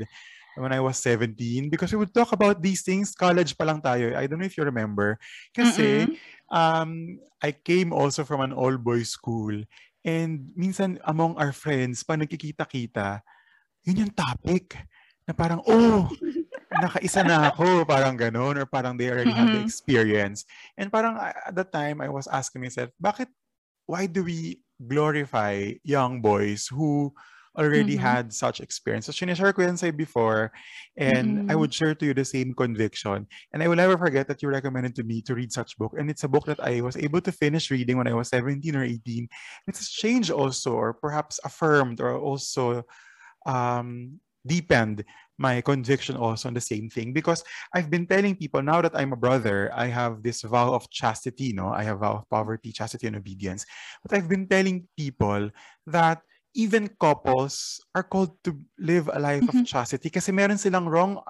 [0.54, 3.14] when I was 17 because we would talk about these things.
[3.14, 4.14] College pa lang tayo.
[4.14, 5.18] I don't know if you remember.
[5.54, 6.14] Kasi Mm-mm.
[6.51, 9.55] Um, I came also from an all-boys school.
[10.05, 13.22] And minsan among our friends, pag nagkikita-kita,
[13.86, 14.76] yun yung topic.
[15.28, 16.11] Na parang, oh,
[16.70, 20.44] nakaisa na ako, parang ganun, or parang they already have the experience.
[20.74, 23.28] And parang uh, at that time, I was asking myself, bakit,
[23.86, 27.12] why do we glorify young boys who
[27.57, 27.96] already Mhm.
[27.96, 29.07] had such experience?
[29.07, 30.53] So, sinishare ko yan sa'yo before,
[30.96, 31.61] and I Mm-mm.
[31.61, 33.26] would share to you the same conviction.
[33.53, 35.94] And I will never forget that you recommended to me to read such book.
[35.98, 38.76] And it's a book that I was able to finish reading when I was 17
[38.76, 39.28] or 18.
[39.66, 42.84] It's changed also, or perhaps affirmed, or also
[43.46, 45.05] um, deepened
[45.38, 47.42] my conviction also on the same thing because
[47.74, 51.53] I've been telling people now that I'm a brother, I have this vow of chastity,
[51.53, 51.68] no?
[51.68, 53.64] I have vow of poverty, chastity, and obedience.
[54.03, 55.51] But I've been telling people
[55.86, 56.22] that
[56.55, 59.66] even couples are called to live a life of Mhm.
[59.66, 61.22] chastity kasi meron silang wrong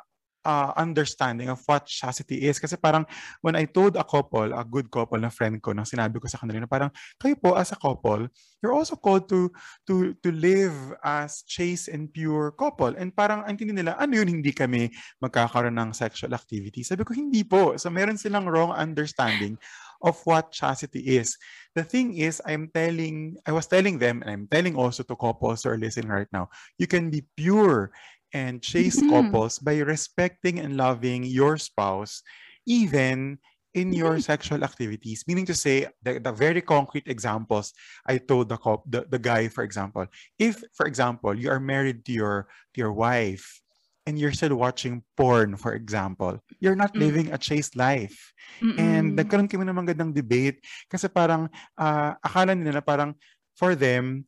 [0.44, 2.56] uh, understanding of what chastity is.
[2.56, 3.04] Kasi parang
[3.44, 6.40] when I told a couple, a good couple na friend ko, nang sinabi ko sa
[6.40, 6.90] kanila na parang
[7.20, 8.24] kayo po as a couple,
[8.64, 9.52] you're also called to
[9.88, 10.72] to to live
[11.04, 12.92] as chaste and pure couple.
[12.96, 14.88] And parang ang tingin nila, ano yun, hindi kami
[15.20, 16.80] magkakaroon ng sexual activity.
[16.84, 17.76] Sabi ko, hindi po.
[17.76, 19.60] So meron silang wrong understanding
[20.02, 21.36] of what chastity is.
[21.74, 25.62] The thing is, I'm telling, I was telling them, and I'm telling also to couples
[25.62, 27.92] who are listening right now, you can be pure
[28.32, 29.08] and chaste Mhm.
[29.08, 32.22] couples by respecting and loving your spouse,
[32.66, 33.38] even
[33.74, 35.24] in your sexual activities.
[35.26, 37.72] Meaning to say, the, the very concrete examples
[38.06, 40.06] I told the, cop, the the guy, for example,
[40.38, 43.59] if, for example, you are married to your to your wife
[44.06, 47.00] and you're still watching porn, for example, you're not Mm.
[47.00, 48.32] living a chaste life.
[48.80, 49.18] And Mm-mm.
[49.20, 53.12] nagkaroon kami ng magandang debate kasi parang ah, akala nila na parang
[53.54, 54.24] for them,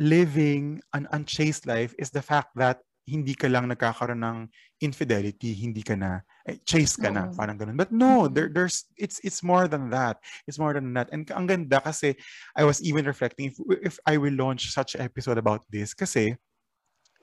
[0.00, 4.38] living an unchaste life is the fact that hindi ka lang nagkakaroon ng
[4.80, 7.36] infidelity, hindi ka na eh, chaste ka na, Oo.
[7.36, 7.76] parang ganun.
[7.76, 10.16] But no, there, there's it's it's more than that.
[10.48, 11.12] It's more than that.
[11.12, 12.16] And ang ganda kasi
[12.56, 16.36] I was even reflecting if, if I will launch such episode about this kasi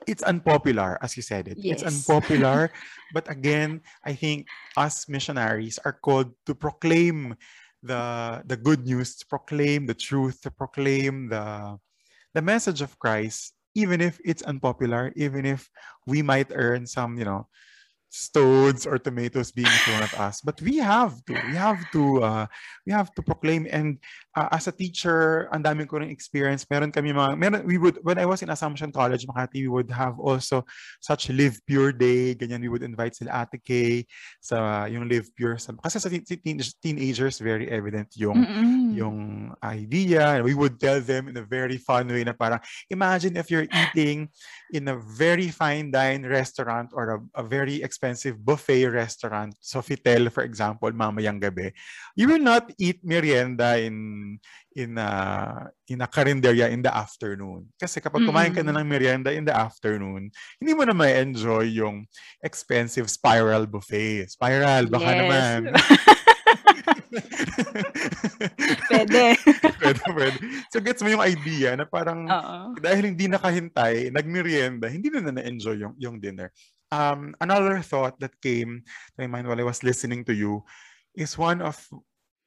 [0.06, 1.58] it's unpopular, as you said it.
[1.58, 1.82] yes.
[1.82, 2.70] It's unpopular.
[3.14, 4.46] but again, I think
[4.76, 7.36] us missionaries are called to proclaim
[7.82, 11.78] the the good news, to proclaim the truth, to proclaim the
[12.34, 15.68] the message of Christ, even if it's unpopular, even if
[16.06, 17.48] we might earn some, you know,
[18.12, 20.40] stones or tomatoes being thrown at us.
[20.40, 22.46] But we have to, we have to, uh,
[22.86, 23.66] we have to proclaim.
[23.70, 23.98] And
[24.36, 26.66] uh, as a teacher, ang daming ko rin experience.
[26.68, 29.90] Meron kami mga, meron, we would, when I was in Assumption College, Makati, we would
[29.90, 30.64] have also
[31.00, 32.34] such Live Pure Day.
[32.34, 34.06] Ganyan, we would invite sila Ate Kay
[34.40, 35.58] sa yung Live Pure.
[35.58, 38.94] Sa, kasi sa teen- teen- teenagers, very evident yung Mm-mm.
[38.94, 39.18] yung
[39.64, 40.40] idea.
[40.44, 42.60] We would tell them in a very fun way na parang,
[42.90, 44.28] imagine if you're eating
[44.72, 50.42] in a very fine dine restaurant or a, a very expensive buffet restaurant, Sofitel, for
[50.42, 51.72] example, mamayang gabi,
[52.16, 54.21] you will not eat merienda in
[54.76, 55.10] in a,
[55.88, 57.68] in a carinderia in the afternoon.
[57.76, 61.68] Kasi kapag kumain ka na ng merienda in the afternoon, hindi mo na may enjoy
[61.68, 62.04] yung
[62.42, 64.30] expensive spiral buffet.
[64.30, 65.18] Spiral, baka Yes.
[65.20, 65.60] naman.
[68.88, 69.36] Pwede.
[69.80, 70.38] pwede, pwede.
[70.72, 72.76] So gets mo yung idea na parang Oo.
[72.80, 76.50] dahil hindi nakahintay, nagmerienda, hindi na na na-enjoy yung, yung dinner.
[76.92, 80.60] Um, another thought that came to my mind while I was listening to you
[81.16, 81.76] is one of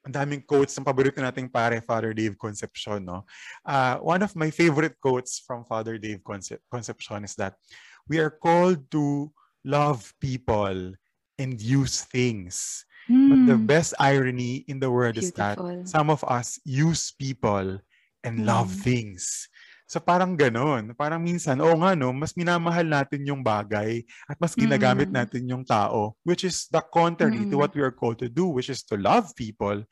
[0.05, 3.25] ang daming quotes ng paborito nating pare, Father Dave Concepcion, no?
[3.65, 7.57] Uh, one of my favorite quotes from Father Dave Concep- Concepcion is that
[8.05, 9.33] we are called to
[9.65, 10.93] love people
[11.41, 12.85] and use things.
[13.09, 13.65] But the Hmm.
[13.69, 15.85] best irony in the world is that Beautiful.
[15.85, 17.81] some of us use people
[18.25, 18.81] and love Mm.
[18.81, 19.49] things.
[19.85, 20.97] So parang ganon.
[20.97, 25.15] Parang minsan, oo nga no, mas minamahal natin yung bagay at mas ginagamit Mm.
[25.15, 27.61] natin yung tao, which is the contrary to Mm.
[27.61, 29.85] what we are called to do, which is to love people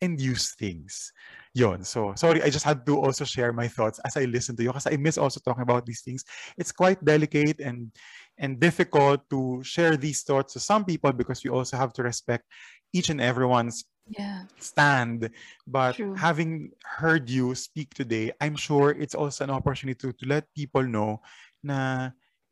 [0.00, 1.12] and use things.
[1.52, 1.82] Yon.
[1.82, 4.70] So, sorry, I just had to also share my thoughts as I listen to you
[4.70, 6.22] because I miss also talking about these things.
[6.56, 7.90] It's quite delicate and
[8.38, 12.46] and difficult to share these thoughts to some people because we also have to respect
[12.94, 14.44] each and everyone's Yeah.
[14.58, 15.30] stand.
[15.66, 16.14] But True.
[16.16, 20.82] having heard you speak today, I'm sure it's also an opportunity to, to let people
[20.84, 21.22] know
[21.62, 22.10] na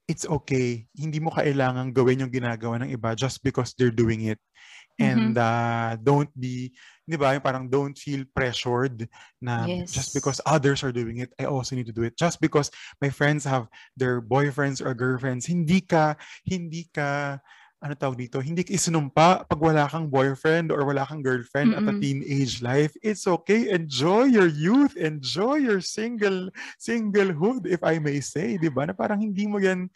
[0.09, 0.89] it's okay.
[0.97, 4.41] Hindi mo kailangang gawin yung ginagawa ng iba just because they're doing it.
[4.99, 5.39] And Mhm.
[5.39, 6.75] uh, don't be,
[7.07, 9.07] di ba, yung parang don't feel pressured
[9.41, 10.15] na just Yes.
[10.15, 12.19] because others are doing it, I also need to do it.
[12.19, 17.39] Just because my friends have their boyfriends or girlfriends, hindi ka, hindi ka,
[17.79, 21.87] ano tawag dito, hindi ka isinumpa pag wala kang boyfriend or wala kang girlfriend at
[21.87, 22.03] a Mm-mm.
[22.03, 22.91] teenage life.
[23.07, 23.71] It's okay.
[23.71, 24.99] Enjoy your youth.
[24.99, 28.91] Enjoy your single singlehood, if I may say, di ba?
[28.91, 29.87] Na parang hindi mo yan,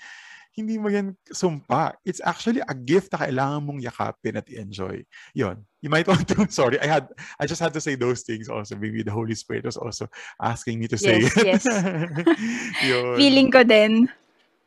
[0.55, 1.99] hindi mo yan sumpa.
[2.07, 5.03] It's actually a gift na kailangan mong yakapin at i-enjoy.
[5.35, 5.59] Yon.
[5.83, 7.11] You might want to, sorry, I had,
[7.43, 8.79] I just had to say those things also.
[8.79, 10.07] Maybe the Holy Spirit was also
[10.39, 11.47] asking me to say Yes, it.
[11.51, 11.65] yes.
[12.87, 13.19] Yun.
[13.19, 14.07] Feeling ko din.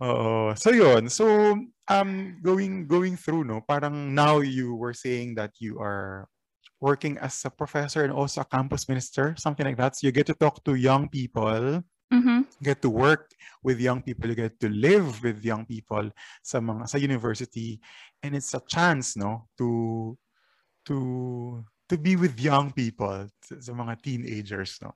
[0.03, 0.51] Oo.
[0.59, 1.07] So yun.
[1.07, 1.23] So
[1.89, 6.27] um going going through no, parang now you were saying that you are
[6.81, 9.95] working as a professor and also a campus minister, something like that.
[9.95, 11.83] So you get to talk to young people,
[12.13, 12.45] Mhm.
[12.63, 13.31] get to work
[13.63, 16.11] with young people, you get to live with young people
[16.43, 17.81] sa mga sa university
[18.23, 20.13] and it's a chance no to
[20.85, 24.93] to to be with young people, sa mga teenagers no.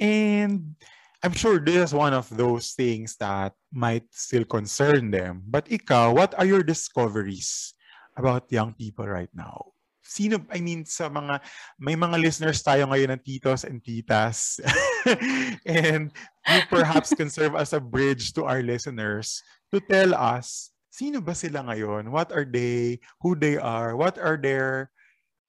[0.00, 0.76] And
[1.18, 5.42] I'm sure this is one of those things that might still concern them.
[5.46, 7.74] But ikaw, what are your discoveries
[8.14, 9.74] about young people right now?
[9.98, 11.42] Sino, I mean, sa mga,
[11.76, 14.62] may mga listeners tayo ngayon ng titos and titas.
[15.66, 16.14] and
[16.46, 19.42] you perhaps can serve as a bridge to our listeners
[19.74, 22.14] to tell us, sino ba sila ngayon?
[22.14, 23.02] What are they?
[23.26, 23.98] Who they are?
[23.98, 24.94] What are their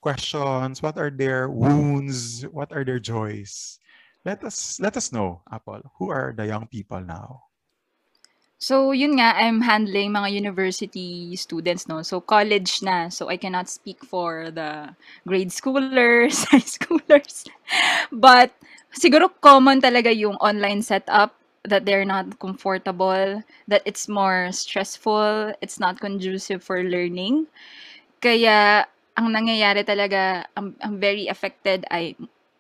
[0.02, 0.82] questions?
[0.82, 2.42] What are their wounds?
[2.50, 3.80] What are their joys?
[4.26, 5.80] Let us let us know, Apple.
[5.98, 7.50] Who are the young people now?
[8.60, 12.04] So, yun nga, I'm handling mga university students, no?
[12.04, 13.08] So, college na.
[13.08, 14.92] So, I cannot speak for the
[15.24, 17.48] grade schoolers, high schoolers.
[18.12, 18.52] But,
[18.92, 23.40] siguro common talaga yung online setup that they're not comfortable,
[23.72, 27.48] that it's more stressful, it's not conducive for learning.
[28.20, 28.84] Kaya,
[29.16, 32.12] ang nangyayari talaga, ang, ang very affected ay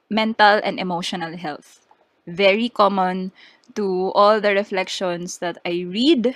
[0.09, 1.85] mental and emotional health.
[2.25, 3.31] Very common
[3.77, 6.35] to all the reflections that I read.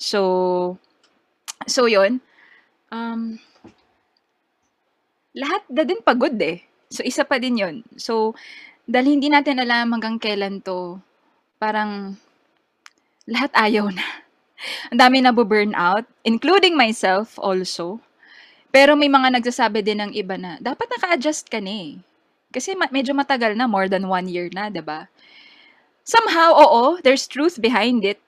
[0.00, 0.78] So,
[1.68, 2.20] so yun.
[2.92, 3.40] Um,
[5.36, 6.64] lahat na din pagod eh.
[6.92, 7.76] So, isa pa din yun.
[7.96, 8.36] So,
[8.84, 11.00] dahil hindi natin alam hanggang kailan to,
[11.56, 12.20] parang
[13.24, 14.04] lahat ayaw na.
[14.92, 17.98] Ang dami na burn out, including myself also.
[18.72, 21.92] Pero may mga nagsasabi din ng iba na, dapat naka-adjust ka na eh.
[22.52, 25.08] Kasi ma- medyo matagal na, more than one year na, ba?
[26.04, 28.20] Somehow, oo, there's truth behind it.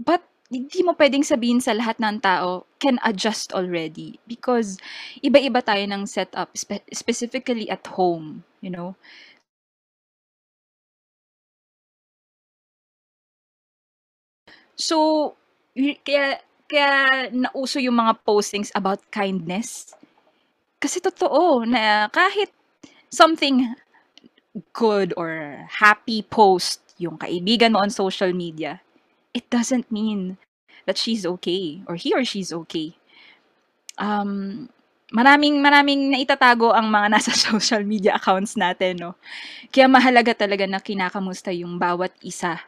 [0.00, 4.76] But hindi mo pwedeng sabihin sa lahat ng tao can adjust already because
[5.24, 8.94] iba-iba tayo ng setup spe- specifically at home, you know.
[14.76, 14.96] So,
[15.76, 19.92] kaya kaya nauso yung mga postings about kindness.
[20.82, 22.50] Kasi totoo na kahit
[23.12, 23.76] something
[24.72, 28.80] good or happy post yung kaibigan mo on social media,
[29.36, 30.40] it doesn't mean
[30.88, 32.96] that she's okay or he or she's okay.
[34.00, 34.68] Um,
[35.12, 39.12] maraming maraming naitatago ang mga nasa social media accounts natin, no?
[39.68, 42.60] Kaya mahalaga talaga na kinakamusta yung bawat isa.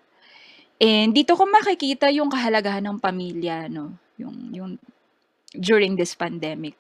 [0.77, 3.97] And dito ko makikita yung kahalagahan ng pamilya, no?
[4.21, 4.71] Yung, yung
[5.55, 6.77] during this pandemic.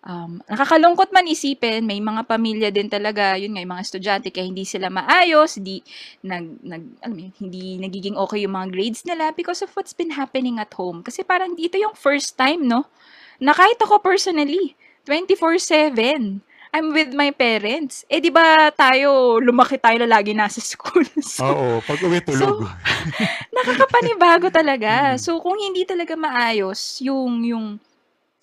[0.00, 4.48] Um, nakakalungkot man isipin, may mga pamilya din talaga, yun nga, yung mga estudyante, kaya
[4.48, 5.84] hindi sila maayos, di,
[6.24, 9.92] nag, nag, alam mo yun, hindi nagiging okay yung mga grades nila because of what's
[9.92, 11.04] been happening at home.
[11.04, 12.88] Kasi parang dito yung first time, no?
[13.44, 14.72] Na kahit ako personally,
[15.04, 16.40] 24-7,
[16.70, 18.06] I'm with my parents.
[18.06, 21.04] Eh, di ba tayo, lumaki tayo na lagi nasa school.
[21.20, 22.64] So, Oo, pag uwi tulog.
[23.56, 25.18] nakakapanibago talaga.
[25.18, 27.66] So, kung hindi talaga maayos yung, yung,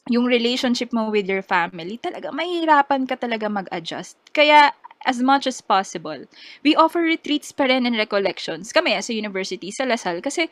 [0.09, 4.17] yung relationship mo with your family, talaga mahirapan ka talaga mag-adjust.
[4.31, 4.71] Kaya,
[5.05, 6.25] as much as possible,
[6.63, 8.73] we offer retreats pa rin and recollections.
[8.73, 10.49] Kami, sa university, sa Lasal, kasi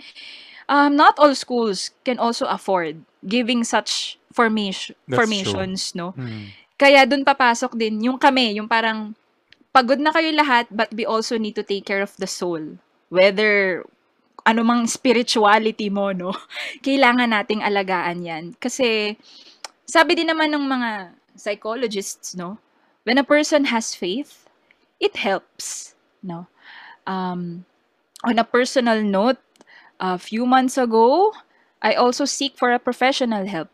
[0.69, 6.13] um, not all schools can also afford giving such formation, That's formations, no?
[6.13, 6.53] Mm.
[6.75, 9.15] Kaya dun papasok din yung kami, yung parang
[9.75, 12.79] pagod na kayo lahat but we also need to take care of the soul
[13.11, 13.83] whether
[14.45, 16.31] ano mang spirituality mo, no?
[16.85, 18.43] Kailangan nating alagaan yan.
[18.61, 19.17] Kasi,
[19.89, 20.89] sabi din naman ng mga
[21.33, 22.61] psychologists, no?
[23.03, 24.45] When a person has faith,
[25.01, 26.45] it helps, no?
[27.09, 27.65] Um,
[28.21, 29.41] on a personal note,
[29.99, 31.33] a few months ago,
[31.81, 33.69] I also seek for a professional help.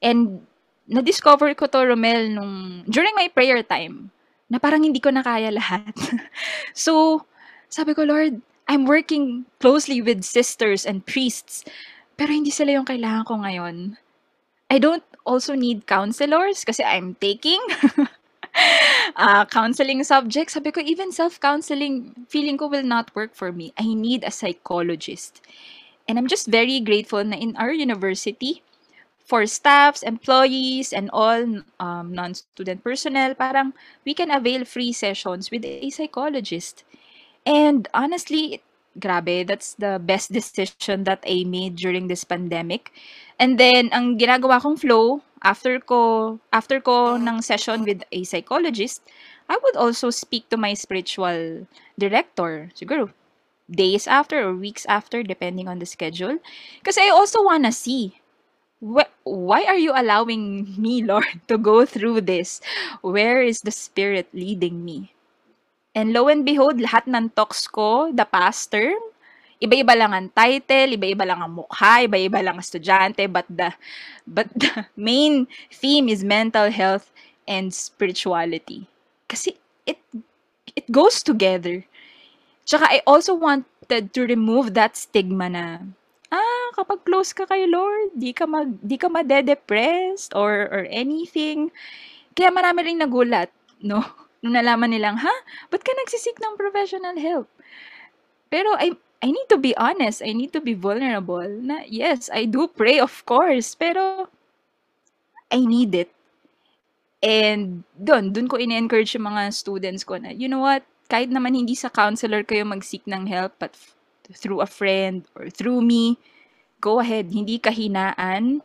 [0.00, 0.44] And
[0.88, 4.12] na-discover ko to, Romel, nung, during my prayer time,
[4.48, 5.92] na parang hindi ko na kaya lahat.
[6.76, 7.24] so,
[7.68, 11.64] sabi ko, Lord, I'm working closely with sisters and priests,
[12.16, 13.96] pero hindi sila yung kailangan ko ngayon.
[14.70, 17.60] I don't also need counselors kasi I'm taking
[19.16, 20.54] uh, counseling subjects.
[20.54, 23.72] Sabi ko, even self-counseling, feeling ko will not work for me.
[23.76, 25.44] I need a psychologist.
[26.08, 28.64] And I'm just very grateful na in our university,
[29.24, 33.72] for staffs, employees, and all um, non-student personnel, parang
[34.04, 36.84] we can avail free sessions with a psychologist.
[37.46, 38.62] And honestly,
[38.98, 42.92] grabe, that's the best decision that I made during this pandemic.
[43.38, 49.02] And then, ang ginagawa kong flow, after ko, after ko ng session with a psychologist,
[49.48, 51.66] I would also speak to my spiritual
[51.98, 52.72] director.
[52.76, 53.12] Siguro,
[53.70, 56.38] days after or weeks after, depending on the schedule.
[56.84, 58.20] Kasi I also wanna see,
[58.82, 62.60] wh- why are you allowing me, Lord, to go through this?
[63.02, 65.13] Where is the Spirit leading me?
[65.94, 68.98] And lo and behold, lahat ng talks ko, the past term,
[69.62, 73.70] iba-iba lang ang title, iba-iba lang ang mukha, iba-iba lang ang estudyante, but the,
[74.26, 74.68] but the
[74.98, 77.14] main theme is mental health
[77.46, 78.90] and spirituality.
[79.30, 79.54] Kasi
[79.86, 80.02] it,
[80.74, 81.86] it goes together.
[82.66, 85.78] Tsaka I also wanted to remove that stigma na,
[86.34, 91.70] ah, kapag close ka kay Lord, di ka mag, di ka made-depressed or, or anything.
[92.34, 94.02] Kaya marami ring nagulat, no?
[94.44, 95.34] nung nalaman nilang, ha?
[95.72, 97.48] Ba't ka nagsisik ng professional help?
[98.52, 98.92] Pero I,
[99.24, 100.20] I need to be honest.
[100.20, 101.48] I need to be vulnerable.
[101.48, 103.72] Na, yes, I do pray, of course.
[103.72, 104.28] Pero,
[105.48, 106.12] I need it.
[107.24, 110.84] And, doon, doon ko in-encourage yung mga students ko na, you know what?
[111.08, 113.72] Kahit naman hindi sa counselor kayo mag-seek ng help, but
[114.28, 116.20] through a friend or through me,
[116.84, 117.32] go ahead.
[117.32, 118.60] Hindi kahinaan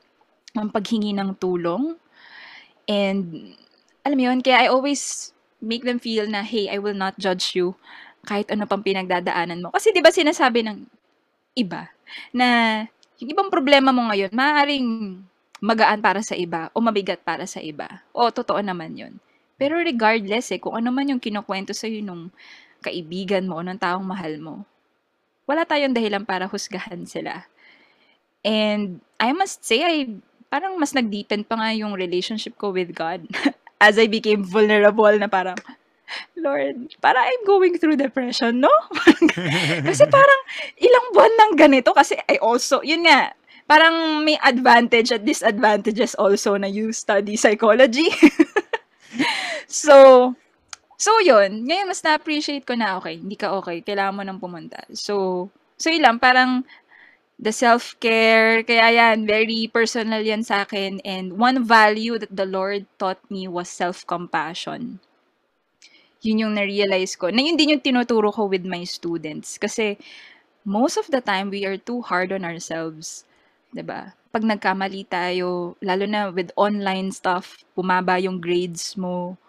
[0.60, 1.96] ang paghingi ng tulong.
[2.84, 3.56] And,
[4.04, 7.56] alam mo yun, kaya I always make them feel na, hey, I will not judge
[7.56, 7.76] you
[8.28, 9.72] kahit ano pang pinagdadaanan mo.
[9.72, 10.84] Kasi 'di ba sinasabi ng
[11.56, 11.92] iba
[12.36, 12.84] na
[13.20, 15.20] yung ibang problema mo ngayon, maaaring
[15.60, 18.00] magaan para sa iba o mabigat para sa iba.
[18.16, 19.14] O, totoo naman yun.
[19.60, 22.32] Pero regardless eh, kung ano man yung kinukwento sa'yo nung
[22.80, 24.64] kaibigan mo o ng taong mahal mo,
[25.44, 27.44] wala tayong dahilan para husgahan sila.
[28.40, 30.16] And I must say, I,
[30.48, 33.28] parang mas nag-deepen pa nga yung relationship ko with God
[33.80, 35.56] as I became vulnerable na parang,
[36.36, 38.72] Lord, para I'm going through depression, no?
[39.88, 40.42] kasi parang
[40.80, 43.32] ilang buwan nang ganito kasi I also, yun nga,
[43.70, 48.10] parang may advantage at disadvantages also na you study psychology.
[49.70, 50.34] so,
[50.98, 51.70] so yun.
[51.70, 54.82] Ngayon, mas na-appreciate ko na, okay, hindi ka okay, kailangan mo nang pumunta.
[54.92, 56.66] So, so yun lang, parang
[57.40, 58.62] the self-care.
[58.68, 61.00] Kaya yan, very personal yan sa akin.
[61.08, 65.00] And one value that the Lord taught me was self-compassion.
[66.20, 67.32] Yun yung na-realize ko.
[67.32, 69.56] Na yun din yung tinuturo ko with my students.
[69.56, 69.96] Kasi
[70.68, 73.24] most of the time, we are too hard on ourselves.
[73.72, 74.02] ba diba?
[74.30, 79.40] Pag nagkamali tayo, lalo na with online stuff, bumaba yung grades mo,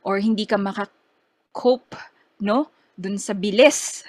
[0.00, 1.94] or hindi ka makakope,
[2.40, 2.72] no?
[2.96, 4.02] Dun sa bilis.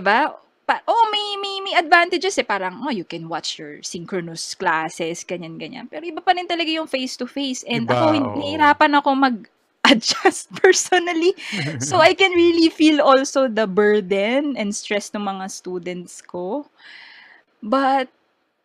[0.00, 0.32] ba?
[0.64, 5.22] Pa oh, may may may advantages eh, parang, oh, you can watch your synchronous classes,
[5.24, 5.86] ganyan-ganyan.
[5.92, 8.16] Pero iba pa rin talaga yung face-to-face and Iba, ako oo.
[8.40, 11.36] nahihirapan ako mag-adjust personally.
[11.78, 16.66] So, I can really feel also the burden and stress ng mga students ko.
[17.60, 18.08] But,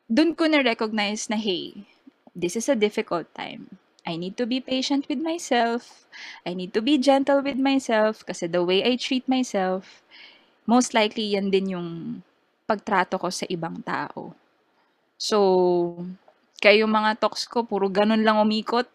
[0.07, 1.83] dun ko na-recognize na, hey,
[2.31, 3.77] this is a difficult time.
[4.07, 6.07] I need to be patient with myself.
[6.41, 10.01] I need to be gentle with myself kasi the way I treat myself
[10.69, 11.89] most likely yan din yung
[12.69, 14.37] pagtrato ko sa ibang tao.
[15.17, 15.37] So,
[16.61, 18.85] kaya yung mga talks ko, puro ganun lang umikot.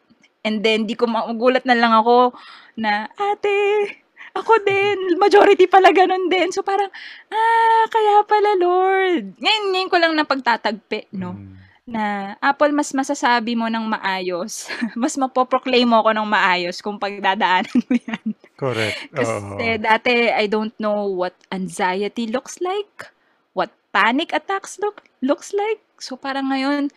[0.47, 2.31] And then, di ko magulat na lang ako
[2.79, 3.91] na, ate,
[4.39, 6.55] ako din, majority pala ganun din.
[6.55, 6.93] So, parang,
[7.35, 9.35] ah, kaya pala, Lord.
[9.43, 11.35] Ngayon, ngayon ko lang napagtatagpi, no?
[11.35, 11.53] Mm.
[11.85, 12.05] Na,
[12.41, 14.71] Apple, mas masasabi mo ng maayos.
[15.01, 18.27] mas mapoproclaim mo ako ng maayos kung pagdadaanan mo yan.
[18.55, 19.11] Correct.
[19.19, 19.59] Oo.
[19.59, 23.11] Kasi dati, I don't know what anxiety looks like,
[23.53, 25.83] what panic attacks look looks like.
[25.99, 26.95] So parang ngayon,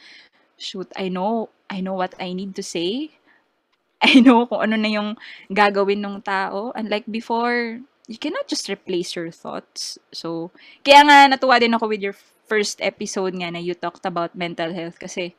[0.57, 3.17] shoot, I know, I know what I need to say.
[4.05, 5.17] I know kung ano na yung
[5.49, 6.69] gagawin ng tao.
[6.77, 9.97] Unlike before, you cannot just replace your thoughts.
[10.13, 10.53] So,
[10.85, 14.71] kaya nga natuwa din ako with your first episode nga na you talked about mental
[14.71, 15.35] health kasi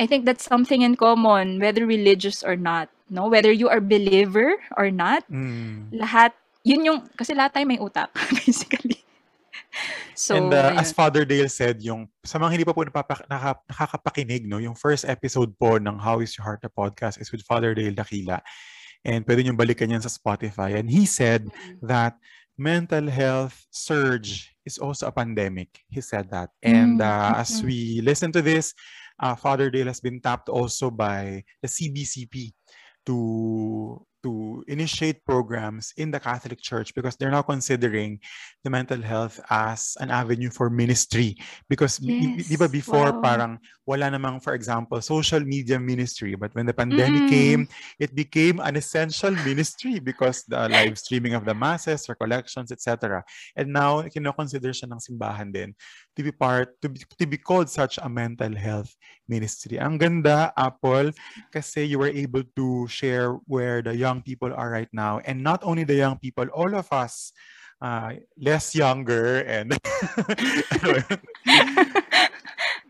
[0.00, 3.28] I think that's something in common whether religious or not, no?
[3.28, 5.92] Whether you are believer or not, Mm.
[5.92, 6.32] lahat
[6.64, 8.08] yun yung kasi lahat tayo may utak
[8.40, 9.04] basically.
[10.16, 10.80] So, And uh, ayun.
[10.82, 14.74] as Father Dale said, yung sa mga hindi pa po napapa, naka, nakakapakinig, no, yung
[14.74, 18.40] first episode po ng How is Your Heart the podcast is with Father Dale Dakila.
[19.00, 20.76] And pwede nyo balikan yan sa Spotify.
[20.76, 21.48] And he said
[21.80, 22.20] that
[22.60, 25.80] mental health surge is also a pandemic.
[25.88, 26.52] He said that.
[26.60, 28.76] And Mm, uh, as we listen to this,
[29.20, 32.52] uh, Father Dale has been tapped also by the CBCP
[33.06, 38.18] to to initiate programs in the Catholic Church because they're now considering
[38.64, 41.36] the mental health as an avenue for ministry
[41.68, 43.20] because di ba before wow.
[43.22, 43.52] parang
[43.86, 47.30] wala namang for example social media ministry but when the pandemic Mm.
[47.30, 47.62] came
[47.98, 53.22] it became an essential ministry because the live streaming of the masses recollections etc
[53.56, 55.70] and now kino-consider siya ng simbahan din
[56.18, 58.90] to be part to be, to be called such a mental health
[59.30, 61.14] ministry ang ganda Apple
[61.54, 65.62] kasi you were able to share where the young people are right now and not
[65.62, 67.30] only the young people all of us
[67.78, 69.78] uh, less younger and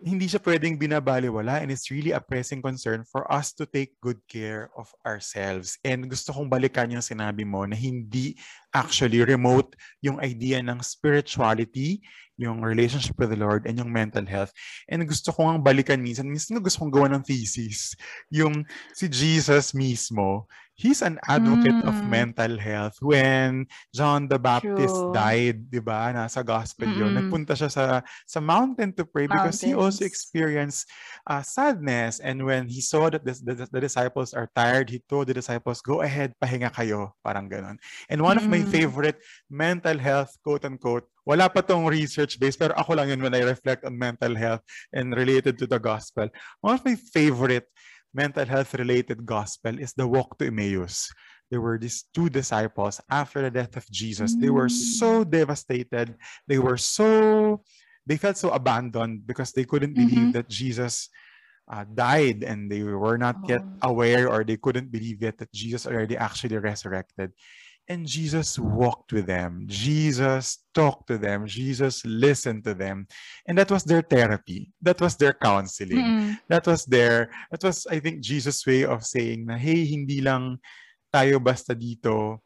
[0.01, 4.17] hindi siya pwedeng binabaliwala and it's really a pressing concern for us to take good
[4.25, 5.77] care of ourselves.
[5.85, 8.41] And gusto kong balikan yung sinabi mo na hindi
[8.73, 12.01] actually remote yung idea ng spirituality,
[12.41, 14.57] yung relationship with the Lord, and yung mental health.
[14.89, 17.93] And gusto ko nga balikan minsan, minsan gusto kong gawa ng thesis,
[18.33, 18.65] yung
[18.97, 20.49] si Jesus mismo,
[20.81, 22.09] he's an advocate of Mm.
[22.09, 22.97] mental health.
[23.05, 25.13] When John the Baptist True.
[25.13, 27.21] died, di ba, nasa gospel yun, Mm-mm.
[27.21, 27.85] nagpunta siya sa,
[28.25, 30.09] sa mountain to pray because he also Mountains.
[30.09, 30.89] experienced
[31.29, 32.25] uh, sadness.
[32.25, 35.85] And when he saw that the, the, the disciples are tired, he told the disciples,
[35.85, 37.13] go ahead, pahinga kayo.
[37.21, 37.77] Parang ganun.
[38.09, 38.73] And one of my Mm.
[38.73, 39.21] favorite
[39.53, 43.45] mental health, quote unquote, wala pa tong research based, pero ako lang yun when I
[43.45, 44.65] reflect on mental health
[44.97, 46.33] and related to the gospel.
[46.65, 47.69] One of my favorite
[48.15, 51.11] mental health related gospel is the walk to Emmaus.
[51.51, 54.37] There were these two disciples after the death of Jesus.
[54.37, 54.99] They were Mm.
[54.99, 56.15] so devastated.
[56.47, 57.63] They were so,
[58.07, 60.33] they felt so abandoned because they couldn't believe Mhm.
[60.35, 61.09] that Jesus
[61.71, 63.95] uh, died and they were not yet Oh.
[63.95, 67.31] aware or they couldn't believe yet that Jesus already actually resurrected.
[67.91, 69.67] And Jesus walked with them.
[69.67, 71.43] Jesus talked to them.
[71.43, 73.11] Jesus listened to them.
[73.51, 74.71] And that was their therapy.
[74.79, 75.99] That was their counseling.
[75.99, 76.39] Mm-mm.
[76.47, 80.63] That was their, that was, I think, Jesus' way of saying na, hey, hindi lang
[81.11, 82.39] tayo basta dito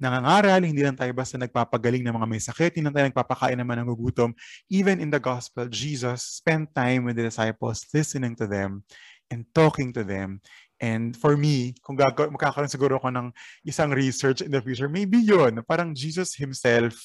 [0.00, 3.76] nangangaral, hindi lang tayo basta nagpapagaling ng mga may sakit, hindi lang tayo nagpapakain naman
[3.84, 4.34] ng gugutom.
[4.72, 8.82] Even in the gospel, Jesus spent time with the disciples, listening to them
[9.30, 10.42] and talking to them.
[10.82, 13.30] And for me, kung gagaw- magkakaroon siguro ako ng
[13.62, 16.98] isang research in the future, maybe yun, parang Jesus himself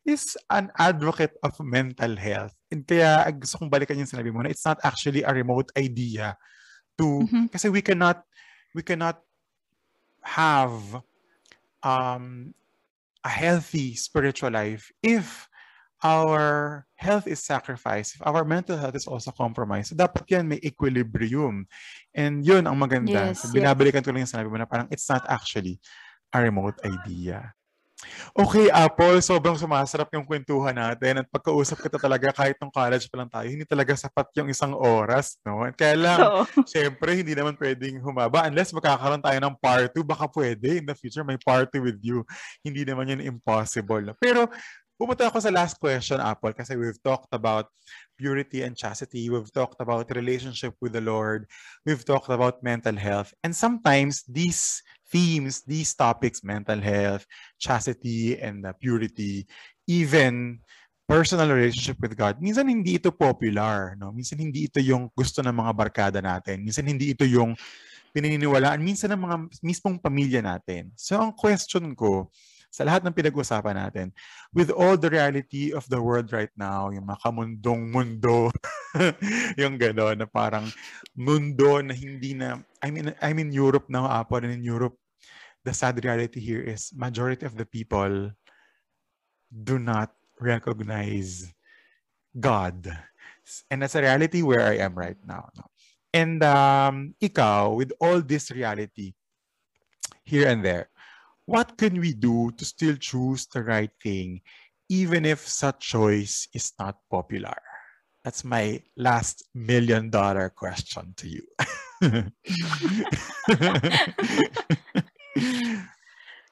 [0.00, 2.56] is an advocate of mental health.
[2.72, 6.40] And kaya gusto kong balikan yung sinabi mo na it's not actually a remote idea
[6.96, 7.52] to, Mhm.
[7.52, 8.24] kasi we cannot,
[8.72, 9.20] we cannot
[10.24, 10.80] have
[11.84, 12.56] um,
[13.20, 15.47] a healthy spiritual life if
[16.02, 19.90] our health is sacrificed, if our mental health is also compromised.
[19.90, 21.66] So dapat yan may equilibrium.
[22.14, 23.34] And yun ang maganda.
[23.34, 23.54] Yes, so, yes.
[23.54, 25.82] binabalikan ko lang yung sinabi mo na parang it's not actually
[26.30, 27.54] a remote idea.
[28.30, 33.18] Okay, Apple, sobrang sumasarap yung kwentuhan natin at pagkausap kita talaga kahit nung college pa
[33.18, 35.66] lang tayo, hindi talaga sapat yung isang oras, no?
[35.66, 36.46] At kaya lang, Oo.
[36.70, 38.46] Siyempre, hindi naman pwedeng humaba.
[38.46, 41.98] Unless magkakaroon tayo ng part 2, baka pwede in the future may part 2 with
[41.98, 42.22] you.
[42.62, 44.14] Hindi naman yun impossible.
[44.22, 44.46] Pero
[44.98, 47.70] pumunta ako sa last question, Apple, kasi we've talked about
[48.18, 49.30] purity and chastity.
[49.30, 51.46] We've talked about relationship with the Lord.
[51.86, 53.30] We've talked about mental health.
[53.46, 57.24] And sometimes these themes, these topics, mental health,
[57.62, 59.46] chastity, and uh, purity,
[59.86, 60.58] even
[61.06, 64.12] personal relationship with God, minsan hindi ito popular, no?
[64.12, 66.60] Minsan hindi ito yung gusto ng mga barkada natin.
[66.60, 67.56] Minsan hindi ito yung
[68.12, 70.90] pininiwalaan minsan ng mga mismong pamilya natin.
[70.96, 72.28] So ang question ko
[72.68, 74.06] sa lahat ng pinag-usapan natin,
[74.52, 78.52] with all the reality of the world right now, yung mga kamundong mundo,
[79.60, 80.68] yung gano'n na parang
[81.16, 84.96] mundo na hindi na, I mean, I'm in Europe now, Apo, and in Europe,
[85.64, 88.30] the sad reality here is majority of the people
[89.48, 91.50] do not recognize
[92.38, 92.88] God.
[93.70, 95.48] And that's a reality where I am right now.
[95.56, 95.64] No?
[96.12, 99.12] And um, ikaw, with all this reality
[100.24, 100.88] here and there,
[101.48, 104.44] what can we do to still choose the right thing,
[104.92, 107.56] even if such choice is not popular?
[108.20, 111.48] That's my last million dollar question to you.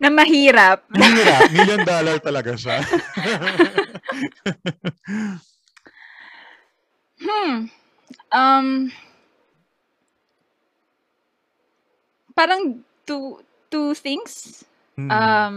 [0.00, 0.88] Na mahirap.
[0.96, 1.52] Mahirap.
[1.52, 2.80] Million dollar talaga siya.
[7.20, 7.68] hmm.
[8.32, 8.88] Um,
[12.32, 14.64] parang two, two things.
[14.96, 15.10] Hmm.
[15.12, 15.56] Um,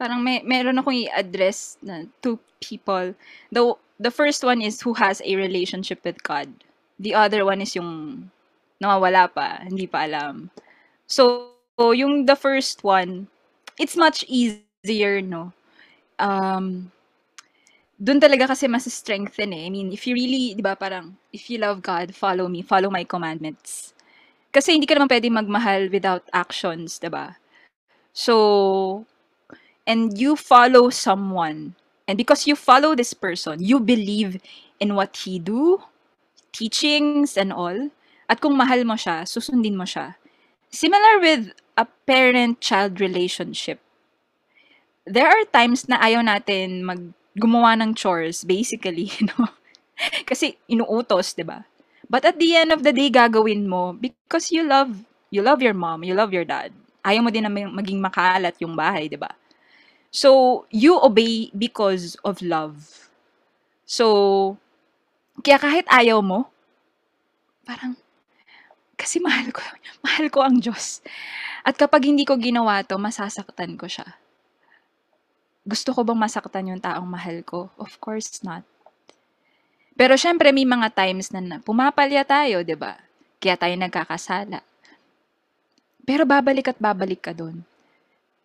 [0.00, 3.14] parang may, meron akong i-address na two people.
[3.52, 6.48] The, the first one is who has a relationship with God.
[6.98, 8.30] The other one is yung
[8.82, 10.50] nawawala pa, hindi pa alam.
[11.06, 13.28] So, yung the first one,
[13.78, 15.52] it's much easier, no?
[16.18, 16.90] Um,
[18.02, 19.66] dun talaga kasi mas strengthen eh.
[19.66, 22.90] I mean, if you really, di ba, parang, if you love God, follow me, follow
[22.90, 23.94] my commandments.
[24.50, 27.38] Kasi hindi ka naman pwede magmahal without actions, di ba?
[28.12, 29.06] So,
[29.86, 31.74] and you follow someone,
[32.08, 34.40] and because you follow this person, you believe
[34.80, 35.82] in what he do,
[36.52, 37.90] teachings and all,
[38.28, 40.16] at kung mahal mo siya, susundin mo siya.
[40.70, 43.80] Similar with a parent-child relationship.
[45.06, 47.00] There are times na ayaw natin mag
[47.34, 49.50] gumawa ng chores, basically, no?
[50.28, 51.66] Kasi inuutos, 'di ba?
[52.10, 55.74] But at the end of the day, gagawin mo because you love you love your
[55.76, 56.74] mom, you love your dad.
[57.02, 59.34] Ayaw mo din na maging makalat yung bahay, 'di ba?
[60.12, 63.08] So, you obey because of love.
[63.88, 64.60] So,
[65.40, 66.52] kaya kahit ayaw mo,
[67.64, 67.96] parang,
[68.94, 69.64] kasi mahal ko,
[70.04, 71.00] mahal ko ang Diyos.
[71.64, 74.20] At kapag hindi ko ginawa to, masasaktan ko siya.
[75.62, 77.70] Gusto ko bang masaktan yung taong mahal ko?
[77.78, 78.66] Of course not.
[79.94, 82.98] Pero syempre may mga times na pumapalya tayo, 'di ba?
[83.38, 84.64] Kaya tayo nagkakasala.
[86.02, 87.62] Pero babalik at babalik ka doon.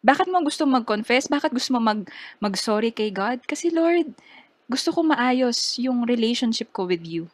[0.06, 1.26] Bakit mo gusto mag-confess?
[1.26, 2.06] Bakit gusto mo mag
[2.38, 3.42] mag-sorry kay God?
[3.50, 4.14] Kasi Lord,
[4.70, 7.28] gusto ko maayos yung relationship ko with you.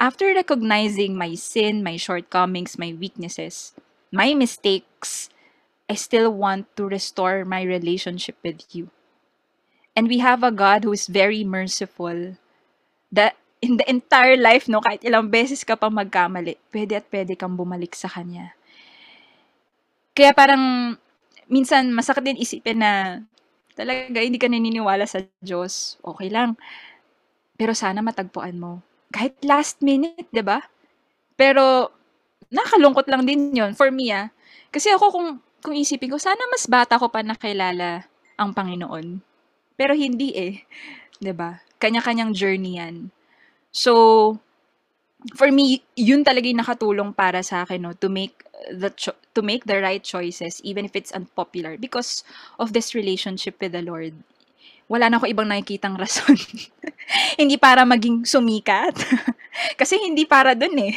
[0.00, 3.76] After recognizing my sin, my shortcomings, my weaknesses,
[4.08, 5.28] my mistakes,
[5.92, 8.88] I still want to restore my relationship with you.
[9.92, 12.38] And we have a God who is very merciful.
[13.12, 17.36] That in the entire life, no, kahit ilang beses ka pa magkamali, pwede at pwede
[17.36, 18.56] kang bumalik sa Kanya.
[20.20, 20.94] Kaya parang,
[21.48, 23.24] minsan masakit din isipin na
[23.72, 25.96] talaga hindi ka naniniwala sa Diyos.
[26.04, 26.60] Okay lang.
[27.58, 28.80] Pero sana matagpuan mo.
[29.10, 30.62] Kahit last minute, 'di ba?
[31.36, 31.90] Pero
[32.52, 34.30] nakalungkot lang din 'yon for me ah.
[34.74, 35.28] Kasi ako kung
[35.64, 38.08] kung isipin ko sana mas bata ko pa nakilala
[38.40, 39.20] ang Panginoon.
[39.76, 40.54] Pero hindi eh.
[41.34, 41.60] ba?
[41.82, 43.10] Kanya-kanyang journey 'yan.
[43.72, 43.92] So
[45.36, 48.40] for me, yun talaga yung nakatulong para sa akin no to make
[48.72, 52.26] the cho- to make the right choices even if it's unpopular because
[52.58, 54.14] of this relationship with the Lord.
[54.90, 56.34] Wala na ako ibang nakikitang rason.
[57.40, 58.90] hindi para maging sumikat.
[59.80, 60.94] Kasi hindi para dun eh.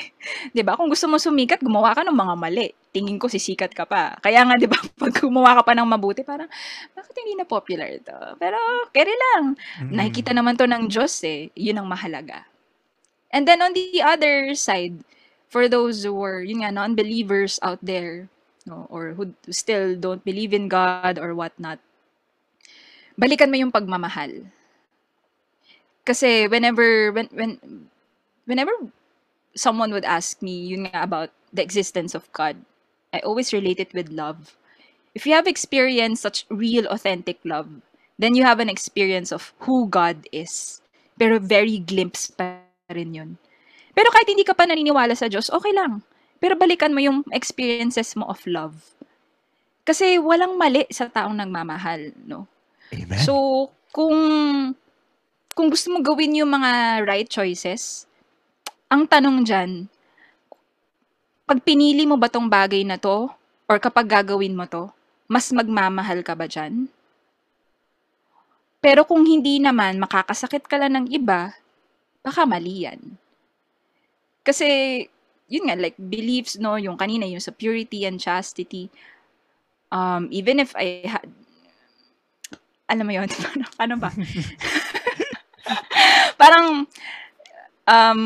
[0.66, 0.74] ba?
[0.74, 2.74] Kung gusto mo sumikat, gumawa ka ng mga mali.
[2.90, 4.18] Tingin ko sisikat ka pa.
[4.18, 6.50] Kaya nga 'di ba, pag gumawa ka pa ng mabuti, parang
[6.98, 8.14] bakit hindi na popular ito?
[8.42, 8.58] Pero
[8.90, 9.58] kere lang.
[9.86, 9.94] Mm.
[9.94, 11.54] Nakikita naman to ng Diyos eh.
[11.54, 12.50] Yun ang mahalaga.
[13.34, 15.02] And then on the other side,
[15.54, 18.26] for those who are, yun nga, non-believers out there,
[18.66, 21.78] no, or who still don't believe in God or whatnot,
[23.14, 24.50] balikan mo yung pagmamahal.
[26.02, 27.52] Kasi whenever, when, when,
[28.50, 28.74] whenever
[29.54, 32.58] someone would ask me, yun nga, about the existence of God,
[33.14, 34.58] I always relate it with love.
[35.14, 37.70] If you have experienced such real, authentic love,
[38.18, 40.82] then you have an experience of who God is.
[41.20, 43.38] Pero very glimpse pa rin yun.
[43.94, 46.02] Pero kahit hindi ka pa naniniwala sa Diyos, okay lang.
[46.42, 48.76] Pero balikan mo yung experiences mo of love.
[49.86, 52.50] Kasi walang mali sa taong nagmamahal, no?
[52.92, 53.20] Amen.
[53.22, 54.18] So, kung
[55.54, 58.10] kung gusto mo gawin yung mga right choices,
[58.90, 59.86] ang tanong dyan,
[61.46, 63.30] pag pinili mo ba tong bagay na to,
[63.70, 64.90] or kapag gagawin mo to,
[65.30, 66.90] mas magmamahal ka ba dyan?
[68.84, 71.56] Pero kung hindi naman, makakasakit ka lang ng iba,
[72.20, 73.00] baka mali yan.
[74.44, 74.68] Kasi,
[75.48, 78.92] yun nga, like, beliefs, no, yung kanina, yung sa purity and chastity,
[79.92, 81.28] um, even if I had,
[82.92, 84.12] alam mo yun, paano, paano ba?
[86.42, 86.88] Parang,
[87.88, 88.22] um,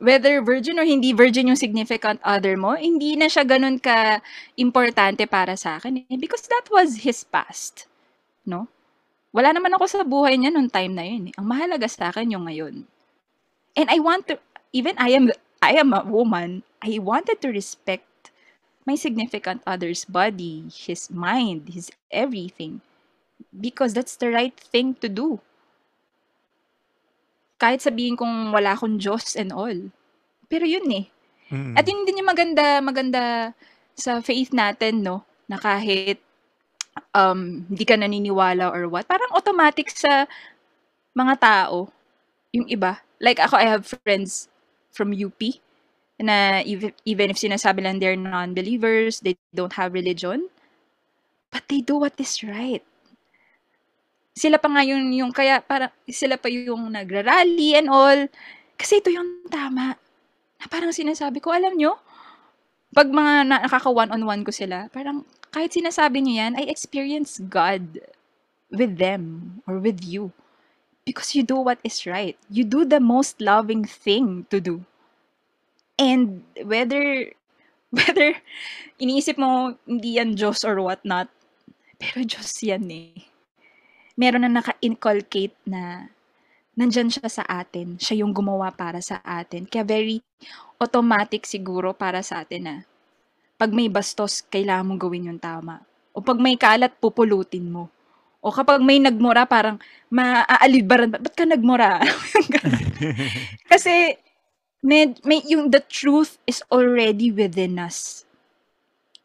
[0.00, 4.24] whether virgin or hindi virgin yung significant other mo, hindi na siya ganun ka
[4.56, 7.84] importante para sa akin eh, because that was his past.
[8.48, 8.66] No?
[9.30, 11.30] Wala naman ako sa buhay niya nung time na yun.
[11.30, 11.34] Eh.
[11.38, 12.82] Ang mahalaga sa akin yung ngayon.
[13.78, 14.40] And I want to,
[14.72, 15.30] even I am,
[15.62, 18.30] I am a woman, I wanted to respect
[18.86, 22.80] my significant other's body, his mind, his everything.
[23.50, 25.40] Because that's the right thing to do.
[27.60, 29.92] Kahit sabihin kong wala akong Diyos and all.
[30.48, 31.06] Pero yun eh.
[31.52, 31.76] Mm.
[31.76, 33.52] At yun din yung maganda, maganda
[33.92, 35.26] sa faith natin, no?
[35.44, 36.22] Na kahit
[37.12, 39.04] um, hindi ka naniniwala or what.
[39.04, 40.24] Parang automatic sa
[41.12, 41.90] mga tao,
[42.54, 43.02] yung iba.
[43.20, 44.48] Like ako, I have friends
[44.90, 45.40] from UP
[46.20, 50.52] na even, even if sinasabi lang they're non-believers, they don't have religion,
[51.48, 52.84] but they do what is right.
[54.36, 58.28] Sila pa nga yung, yung kaya parang sila pa yung nagrarally and all.
[58.76, 59.96] Kasi ito yung tama.
[60.60, 61.96] Na parang sinasabi ko, alam nyo,
[62.92, 67.98] pag mga na, nakaka one-on-one ko sila, parang kahit sinasabi niyo yan, I experience God
[68.70, 70.30] with them or with you.
[71.10, 72.38] Because you do what is right.
[72.46, 74.86] You do the most loving thing to do.
[75.98, 77.34] And whether
[77.98, 78.38] whether
[79.02, 81.26] iniisip mo hindi yan Diyos or what not,
[81.98, 83.26] pero Diyos yan eh.
[84.14, 86.06] Meron na naka-inculcate na
[86.78, 87.98] nandyan siya sa atin.
[87.98, 89.66] Siya yung gumawa para sa atin.
[89.66, 90.22] Kaya very
[90.78, 92.76] automatic siguro para sa atin na
[93.60, 95.84] pag may bastos, kailangan mong gawin yung tama.
[96.16, 97.92] O pag may kalat, pupulutin mo.
[98.40, 99.76] O kapag may nagmura, parang
[100.08, 102.00] maaalibaran, ba't ka nagmura?
[103.70, 104.16] Kasi
[104.80, 108.24] may, may, yung the truth is already within us.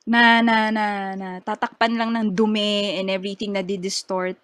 [0.03, 4.35] Na, na, na, na, tatakpan lang ng dumi and everything na di-distort.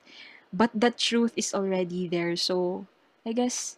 [0.52, 2.34] But the truth is already there.
[2.40, 2.88] So,
[3.28, 3.76] I guess,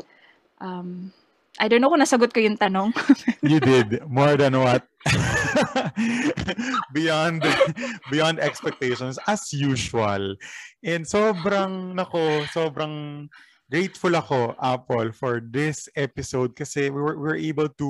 [0.61, 1.11] um,
[1.57, 2.93] I don't know kung nasagot ko yung tanong.
[3.41, 4.05] you did.
[4.09, 4.85] More than what?
[6.95, 7.43] beyond
[8.11, 10.35] beyond expectations as usual.
[10.83, 13.27] And sobrang nako, sobrang
[13.71, 17.89] grateful ako Apple for this episode kasi we were, we were able to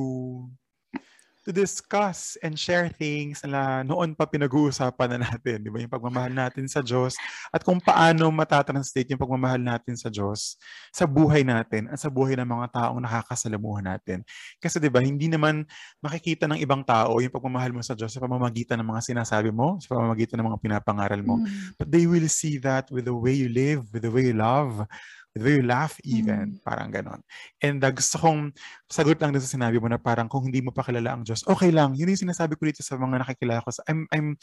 [1.44, 5.84] to discuss and share things na noon pa pinag-uusapan na natin, di ba?
[5.84, 7.20] Yung pagmamahal natin sa Diyos
[7.52, 10.56] at kung paano matatranslate yung pagmamahal natin sa Diyos
[10.95, 14.24] sa buhay natin at sa buhay ng mga taong nakakasalamuhan natin.
[14.64, 15.68] Kasi di ba, hindi naman
[15.99, 19.78] makikita ng ibang tao yung pagmamahal mo sa Diyos sa pamamagitan ng mga sinasabi mo,
[19.84, 21.44] sa pamamagitan ng mga pinapangaral mo.
[21.44, 21.76] Mm.
[21.76, 24.88] But they will see that with the way you live, with the way you love,
[25.34, 26.61] the way you laugh even, mm.
[26.61, 27.22] parang ganon.
[27.57, 28.53] And uh, gusto kong
[28.85, 31.41] sagot lang din sa sinabi mo na parang kung hindi mo pa kilala ang Diyos,
[31.49, 31.97] okay lang.
[31.97, 33.73] Yun yung sinasabi ko dito sa mga nakikilala ko.
[33.89, 34.38] I'm, I'm,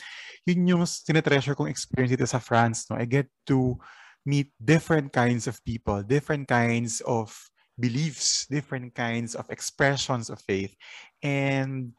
[0.50, 2.90] yun yung tinetreasure kong experience dito sa France.
[2.90, 2.98] No?
[2.98, 3.78] I get to
[4.26, 7.30] meet different kinds of people, different kinds of
[7.78, 10.74] beliefs, different kinds of expressions of faith.
[11.22, 11.94] And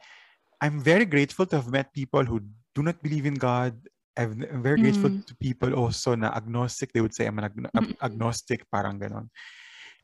[0.60, 2.44] I'm very grateful to have met people who
[2.76, 3.74] do not believe in God
[4.16, 5.24] I'm very grateful mm.
[5.26, 6.92] to people also na agnostic.
[6.92, 7.96] They would say I'm an ag- mm.
[8.02, 9.32] agnostic, parang ganon.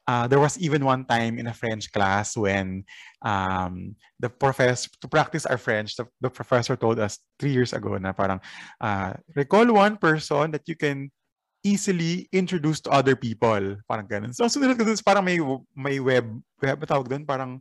[0.09, 2.81] Uh, there was even one time in a French class when
[3.21, 7.93] um, the professor, to practice our French, the, the professor told us three years ago
[8.01, 8.41] na parang,
[8.81, 11.13] uh, recall one person that you can
[11.61, 13.77] easily introduce to other people.
[13.85, 14.33] Parang ganun.
[14.33, 15.37] So, sunod ko dun, parang may,
[15.77, 16.25] may web,
[16.57, 17.61] web, tawag dun, parang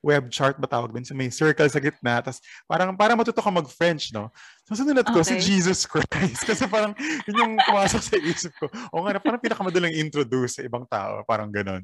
[0.00, 1.04] web chart ba tawag dun?
[1.04, 2.22] So may circle sa gitna.
[2.22, 4.30] Tapos parang, para matuto ka mag-French, no?
[4.68, 5.40] So sinulat ko okay.
[5.40, 6.44] si Jesus Christ.
[6.48, 6.92] Kasi parang
[7.24, 8.68] yun yung pumasok sa isip ko.
[8.92, 11.24] O nga, parang pinakamadalang introduce sa ibang tao.
[11.24, 11.82] Parang ganun.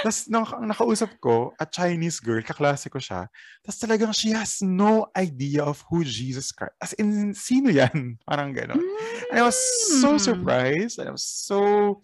[0.00, 3.28] Tapos nang, nakausap ko, a Chinese girl, kaklase ko siya.
[3.60, 6.74] Tapos talagang she has no idea of who Jesus Christ.
[6.80, 8.16] As in, sino yan?
[8.28, 8.80] Parang ganun.
[9.30, 9.58] And I was
[10.00, 10.22] so hmm.
[10.22, 10.96] surprised.
[10.98, 12.00] I was so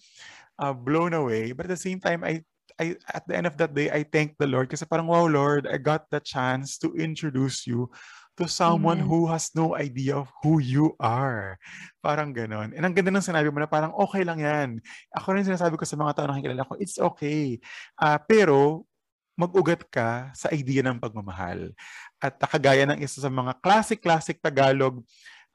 [0.60, 1.56] uh, blown away.
[1.56, 2.44] But at the same time, I
[2.80, 5.68] I at the end of that day, I thank the Lord kasi parang, wow, Lord,
[5.68, 7.92] I got the chance to introduce you
[8.40, 9.10] to someone Amen.
[9.12, 11.60] who has no idea of who you are.
[12.00, 12.72] Parang ganon.
[12.72, 14.80] And ang ganda ng sinabi mo na parang okay lang yan.
[15.12, 17.60] Ako rin sinasabi ko sa mga tao na nakikilala ko, it's okay.
[18.00, 18.88] Uh, pero
[19.36, 21.72] mag-ugat ka sa idea ng pagmamahal.
[22.16, 25.04] At kagaya ng isa sa mga classic-classic Tagalog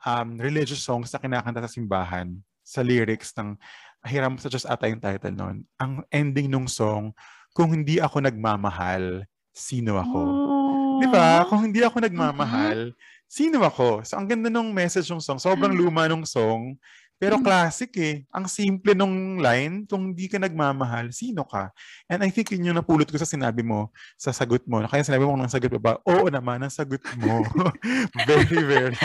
[0.06, 3.57] um, religious songs na kinakanta sa simbahan, sa lyrics ng
[4.06, 5.65] Hiram sa Diyos ata yung title noon.
[5.82, 7.11] Ang ending nung song,
[7.52, 10.19] kung hindi ako nagmamahal, sino ako?
[10.22, 11.02] Oh.
[11.02, 11.44] Di ba?
[11.49, 13.27] Kung hindi ako nagmamahal, mm-hmm.
[13.27, 14.06] sino ako?
[14.06, 15.41] So, ang ganda nung message ng song.
[15.41, 16.77] Sobrang luma nung song.
[17.15, 17.43] Pero mm.
[17.43, 18.15] classic eh.
[18.35, 21.71] Ang simple nung line, kung hindi ka nagmamahal, sino ka?
[22.11, 23.89] And I think yun yung napulot ko sa sinabi mo,
[24.19, 24.83] sa sagot mo.
[24.83, 25.95] Kaya sinabi mo nang sagot mo ba?
[26.03, 27.39] Oo naman, ang sagot mo.
[28.29, 28.99] very, very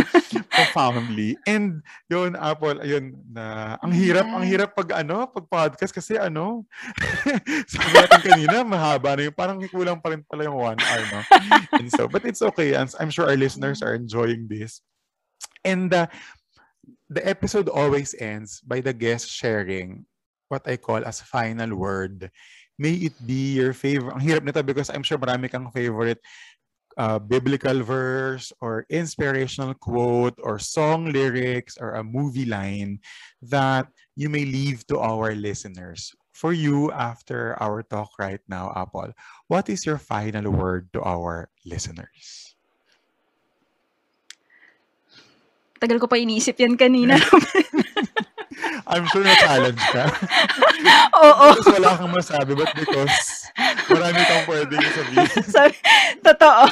[0.56, 1.36] profoundly.
[1.44, 6.64] And yun, Apple, ayun, na, ang hirap, ang hirap pag ano, pag podcast kasi ano,
[7.72, 11.20] sabi natin kanina, mahaba na yung, parang kulang pa rin pala yung one hour, no?
[11.76, 12.72] And so, but it's okay.
[12.76, 14.80] I'm sure our listeners are enjoying this.
[15.62, 16.06] And uh,
[17.12, 20.06] the episode always ends by the guest sharing
[20.48, 22.30] what I call as final word.
[22.78, 24.16] May it be your favorite.
[24.16, 26.20] Ang hirap nito because I'm sure marami kang favorite
[26.96, 33.00] uh, biblical verse or inspirational quote or song lyrics or a movie line
[33.40, 36.12] that you may leave to our listeners.
[36.32, 39.12] For you, after our talk right now, Apple,
[39.46, 42.51] what is your final word to our listeners?
[45.82, 47.18] Tagal ko pa iniisip yan kanina.
[48.86, 50.04] I'm sure na-challenge ka.
[51.26, 51.46] Oo.
[51.58, 53.50] Because wala kang masabi, but because
[53.90, 55.26] marami kang pwedeng sabihin.
[55.58, 55.74] sabi,
[56.22, 56.62] totoo.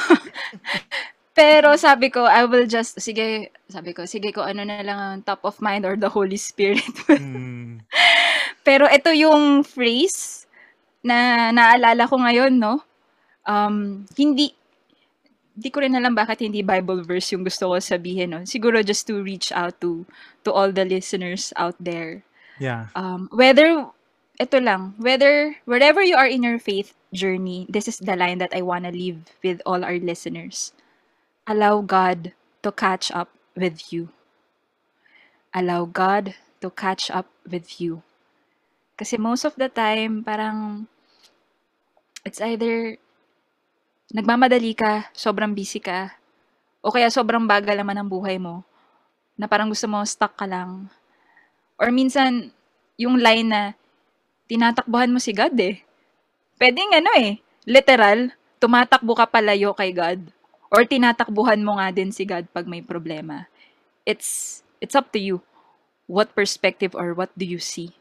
[1.35, 5.19] Pero sabi ko, I will just, sige, sabi ko, sige ko, ano na lang ang
[5.27, 6.87] top of mind or the Holy Spirit.
[7.07, 7.83] Hmm.
[8.67, 10.45] Pero ito yung phrase
[11.01, 12.83] na naalala ko ngayon, no?
[13.43, 14.53] Um, hindi,
[15.55, 18.41] hindi ko rin alam bakit hindi Bible verse yung gusto ko sabihin, no?
[18.47, 20.07] Siguro just to reach out to
[20.47, 22.23] to all the listeners out there.
[22.61, 22.93] Yeah.
[22.95, 23.89] Um, whether,
[24.39, 28.55] ito lang, whether, wherever you are in your faith journey, this is the line that
[28.55, 30.71] I wanna leave with all our listeners.
[31.49, 32.31] Allow God
[32.63, 34.09] to catch up with you.
[35.53, 38.05] Allow God to catch up with you.
[38.95, 40.87] Kasi most of the time, parang,
[42.23, 43.01] it's either,
[44.11, 46.11] nagmamadali ka, sobrang busy ka,
[46.83, 48.63] o kaya sobrang bagal naman ang buhay mo,
[49.39, 50.91] na parang gusto mo stuck ka lang.
[51.79, 52.51] Or minsan,
[52.99, 53.63] yung line na,
[54.51, 55.79] tinatakbuhan mo si God eh.
[56.59, 60.19] Pwedeng ano eh, literal, tumatakbo ka palayo kay God.
[60.69, 63.47] Or tinatakbuhan mo nga din si God pag may problema.
[64.05, 65.41] It's, it's up to you.
[66.11, 67.95] What perspective or what do you see?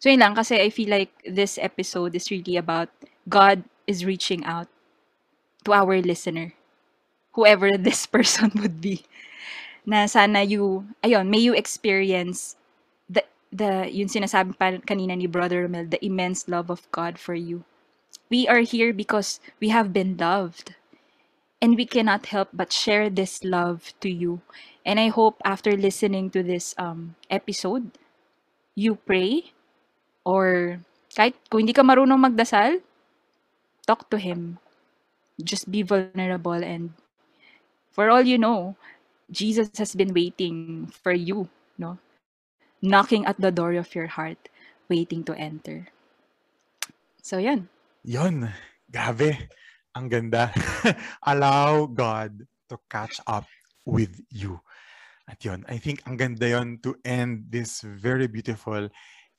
[0.00, 2.88] So yun lang, kasi I feel like this episode is really about
[3.28, 4.68] God is reaching out
[5.66, 6.54] to our listener.
[7.34, 9.04] Whoever this person would be.
[9.84, 12.56] Na sana you, ayun, may you experience
[13.10, 13.22] the,
[13.52, 17.62] the, yung sinasabi pa kanina ni Brother Romel, the immense love of God for you.
[18.30, 20.74] We are here because we have been loved.
[21.62, 24.42] And we cannot help but share this love to you.
[24.84, 27.96] And I hope after listening to this um, episode,
[28.74, 29.56] you pray
[30.22, 30.78] or
[31.16, 32.84] kahit kung hindi ka marunong magdasal,
[33.88, 34.60] talk to Him.
[35.42, 36.92] Just be vulnerable and
[37.92, 38.76] for all you know,
[39.30, 41.48] Jesus has been waiting for you,
[41.78, 41.98] no?
[42.82, 44.48] Knocking at the door of your heart,
[44.88, 45.88] waiting to enter.
[47.22, 47.68] So, yan.
[48.04, 48.52] Yon.
[48.92, 49.48] Gabe.
[49.96, 50.52] Ang ganda.
[51.26, 53.48] Allow God to catch up
[53.86, 54.60] with you.
[55.26, 58.86] At yun, I think ang ganda yon to end this very beautiful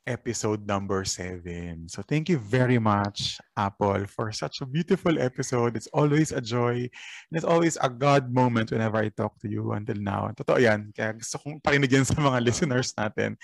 [0.07, 1.91] episode number seven.
[1.91, 5.75] So thank you very much, Apple, for such a beautiful episode.
[5.75, 6.87] It's always a joy.
[6.87, 10.31] And it's always a God moment whenever I talk to you until now.
[10.31, 10.95] Totoo yan.
[10.95, 13.35] Kaya gusto kong parinig yan sa mga listeners natin.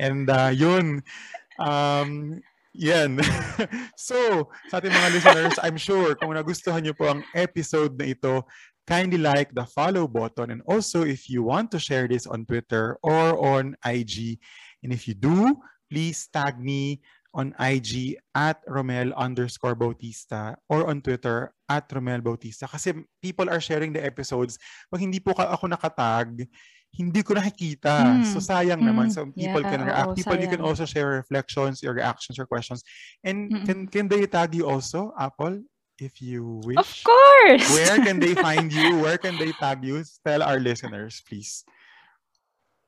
[0.00, 1.04] And uh, yun,
[1.60, 2.40] um,
[2.72, 3.20] yan.
[3.96, 8.44] so, sa ating mga listeners, I'm sure kung nagustuhan niyo po ang episode na ito,
[8.86, 10.48] kindly like the follow button.
[10.48, 14.40] And also, if you want to share this on Twitter or on IG,
[14.84, 15.56] and if you do,
[15.90, 17.00] please tag me
[17.36, 22.64] on IG at Romel underscore Bautista or on Twitter at Romel Bautista.
[22.66, 24.56] Kasi people are sharing the episodes.
[24.88, 26.48] Pag hindi po ako nakatag,
[26.96, 28.24] hindi ko nakikita.
[28.24, 28.24] Mm.
[28.24, 28.88] So sayang Mm.
[28.88, 29.06] naman.
[29.12, 30.08] So people Yeah, can react.
[30.08, 30.68] oo, people, you can sayang.
[30.72, 32.80] also share reflections, your reactions, your questions.
[33.20, 33.66] And Mm-mm.
[33.68, 35.60] can can they tag you also, Apple,
[36.00, 36.80] if you wish?
[36.80, 37.68] Of course!
[37.68, 38.96] Where can they find you?
[39.04, 40.00] Where can they tag you?
[40.24, 41.68] Tell our listeners, please.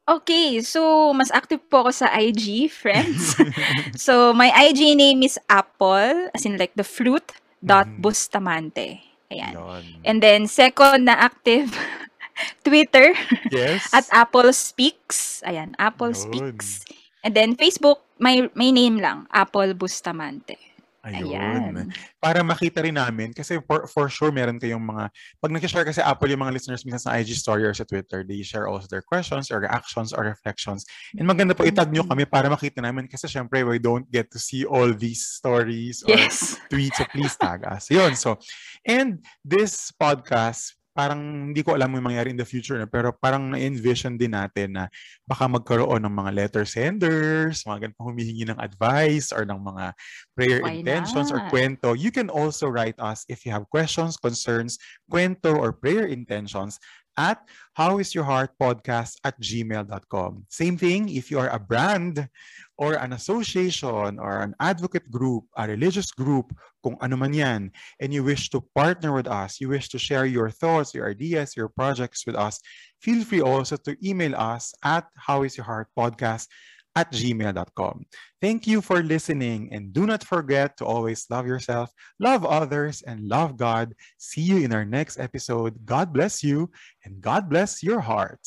[0.09, 3.37] Okay, so mas active po ako sa IG, friends.
[4.09, 7.29] so my IG name is Apple, as in like the fruit,
[7.61, 8.01] dot Mhm.
[8.01, 9.05] Bustamante.
[9.29, 9.53] Ayan.
[9.53, 9.85] Yun.
[10.09, 11.69] And then second na active,
[12.65, 13.13] Twitter,
[13.53, 13.85] yes.
[13.97, 15.45] at Apple Speaks.
[15.45, 16.25] Ayan, Apple Yun.
[16.25, 16.89] Speaks.
[17.21, 20.57] And then Facebook, may, may name lang, Apple Bustamante.
[21.07, 21.31] Ayun.
[21.31, 21.95] Ayan.
[22.19, 26.31] Para makita rin namin, kasi for, for sure meron kayong mga, pag nag-share kasi Apple
[26.35, 29.49] yung mga listeners minsan sa IG story or sa Twitter, they share also their questions
[29.55, 30.83] or reactions or reflections.
[31.15, 34.39] And maganda po itag nyo kami para makita namin kasi syempre we don't get to
[34.43, 36.59] see all these stories or Yes.
[36.67, 37.87] tweets, so please tag us.
[37.95, 38.39] Yun, so,
[38.83, 43.55] and this podcast, parang hindi ko alam yung mangyari in the future, na, pero parang
[43.55, 44.91] na-envision din natin na
[45.23, 49.95] baka magkaroon ng mga letter senders, mga ganun humihingi ng advice or ng mga
[50.35, 51.55] prayer Why intentions or not?
[51.55, 51.95] kwento.
[51.95, 54.75] You can also write us if you have questions, concerns,
[55.07, 56.83] kwento, or prayer intentions
[57.19, 57.43] at
[57.77, 60.47] howisyourheartpodcast at gmail.com.
[60.49, 62.29] Same thing if you are a brand
[62.79, 67.63] or an association or an advocate group, a religious group, kung ano man yan,
[67.99, 71.59] and you wish to partner with us, you wish to share your thoughts, your ideas,
[71.59, 72.63] your projects with us,
[73.03, 76.47] feel free also to email us at howisyourheartpodcast
[76.97, 78.07] at gmail.com.
[78.41, 83.29] Thank you for listening and do not forget to always love yourself, love others, and
[83.29, 83.95] love God.
[84.19, 85.75] See you in our next episode.
[85.85, 86.71] God bless you
[87.05, 88.41] and God bless your heart.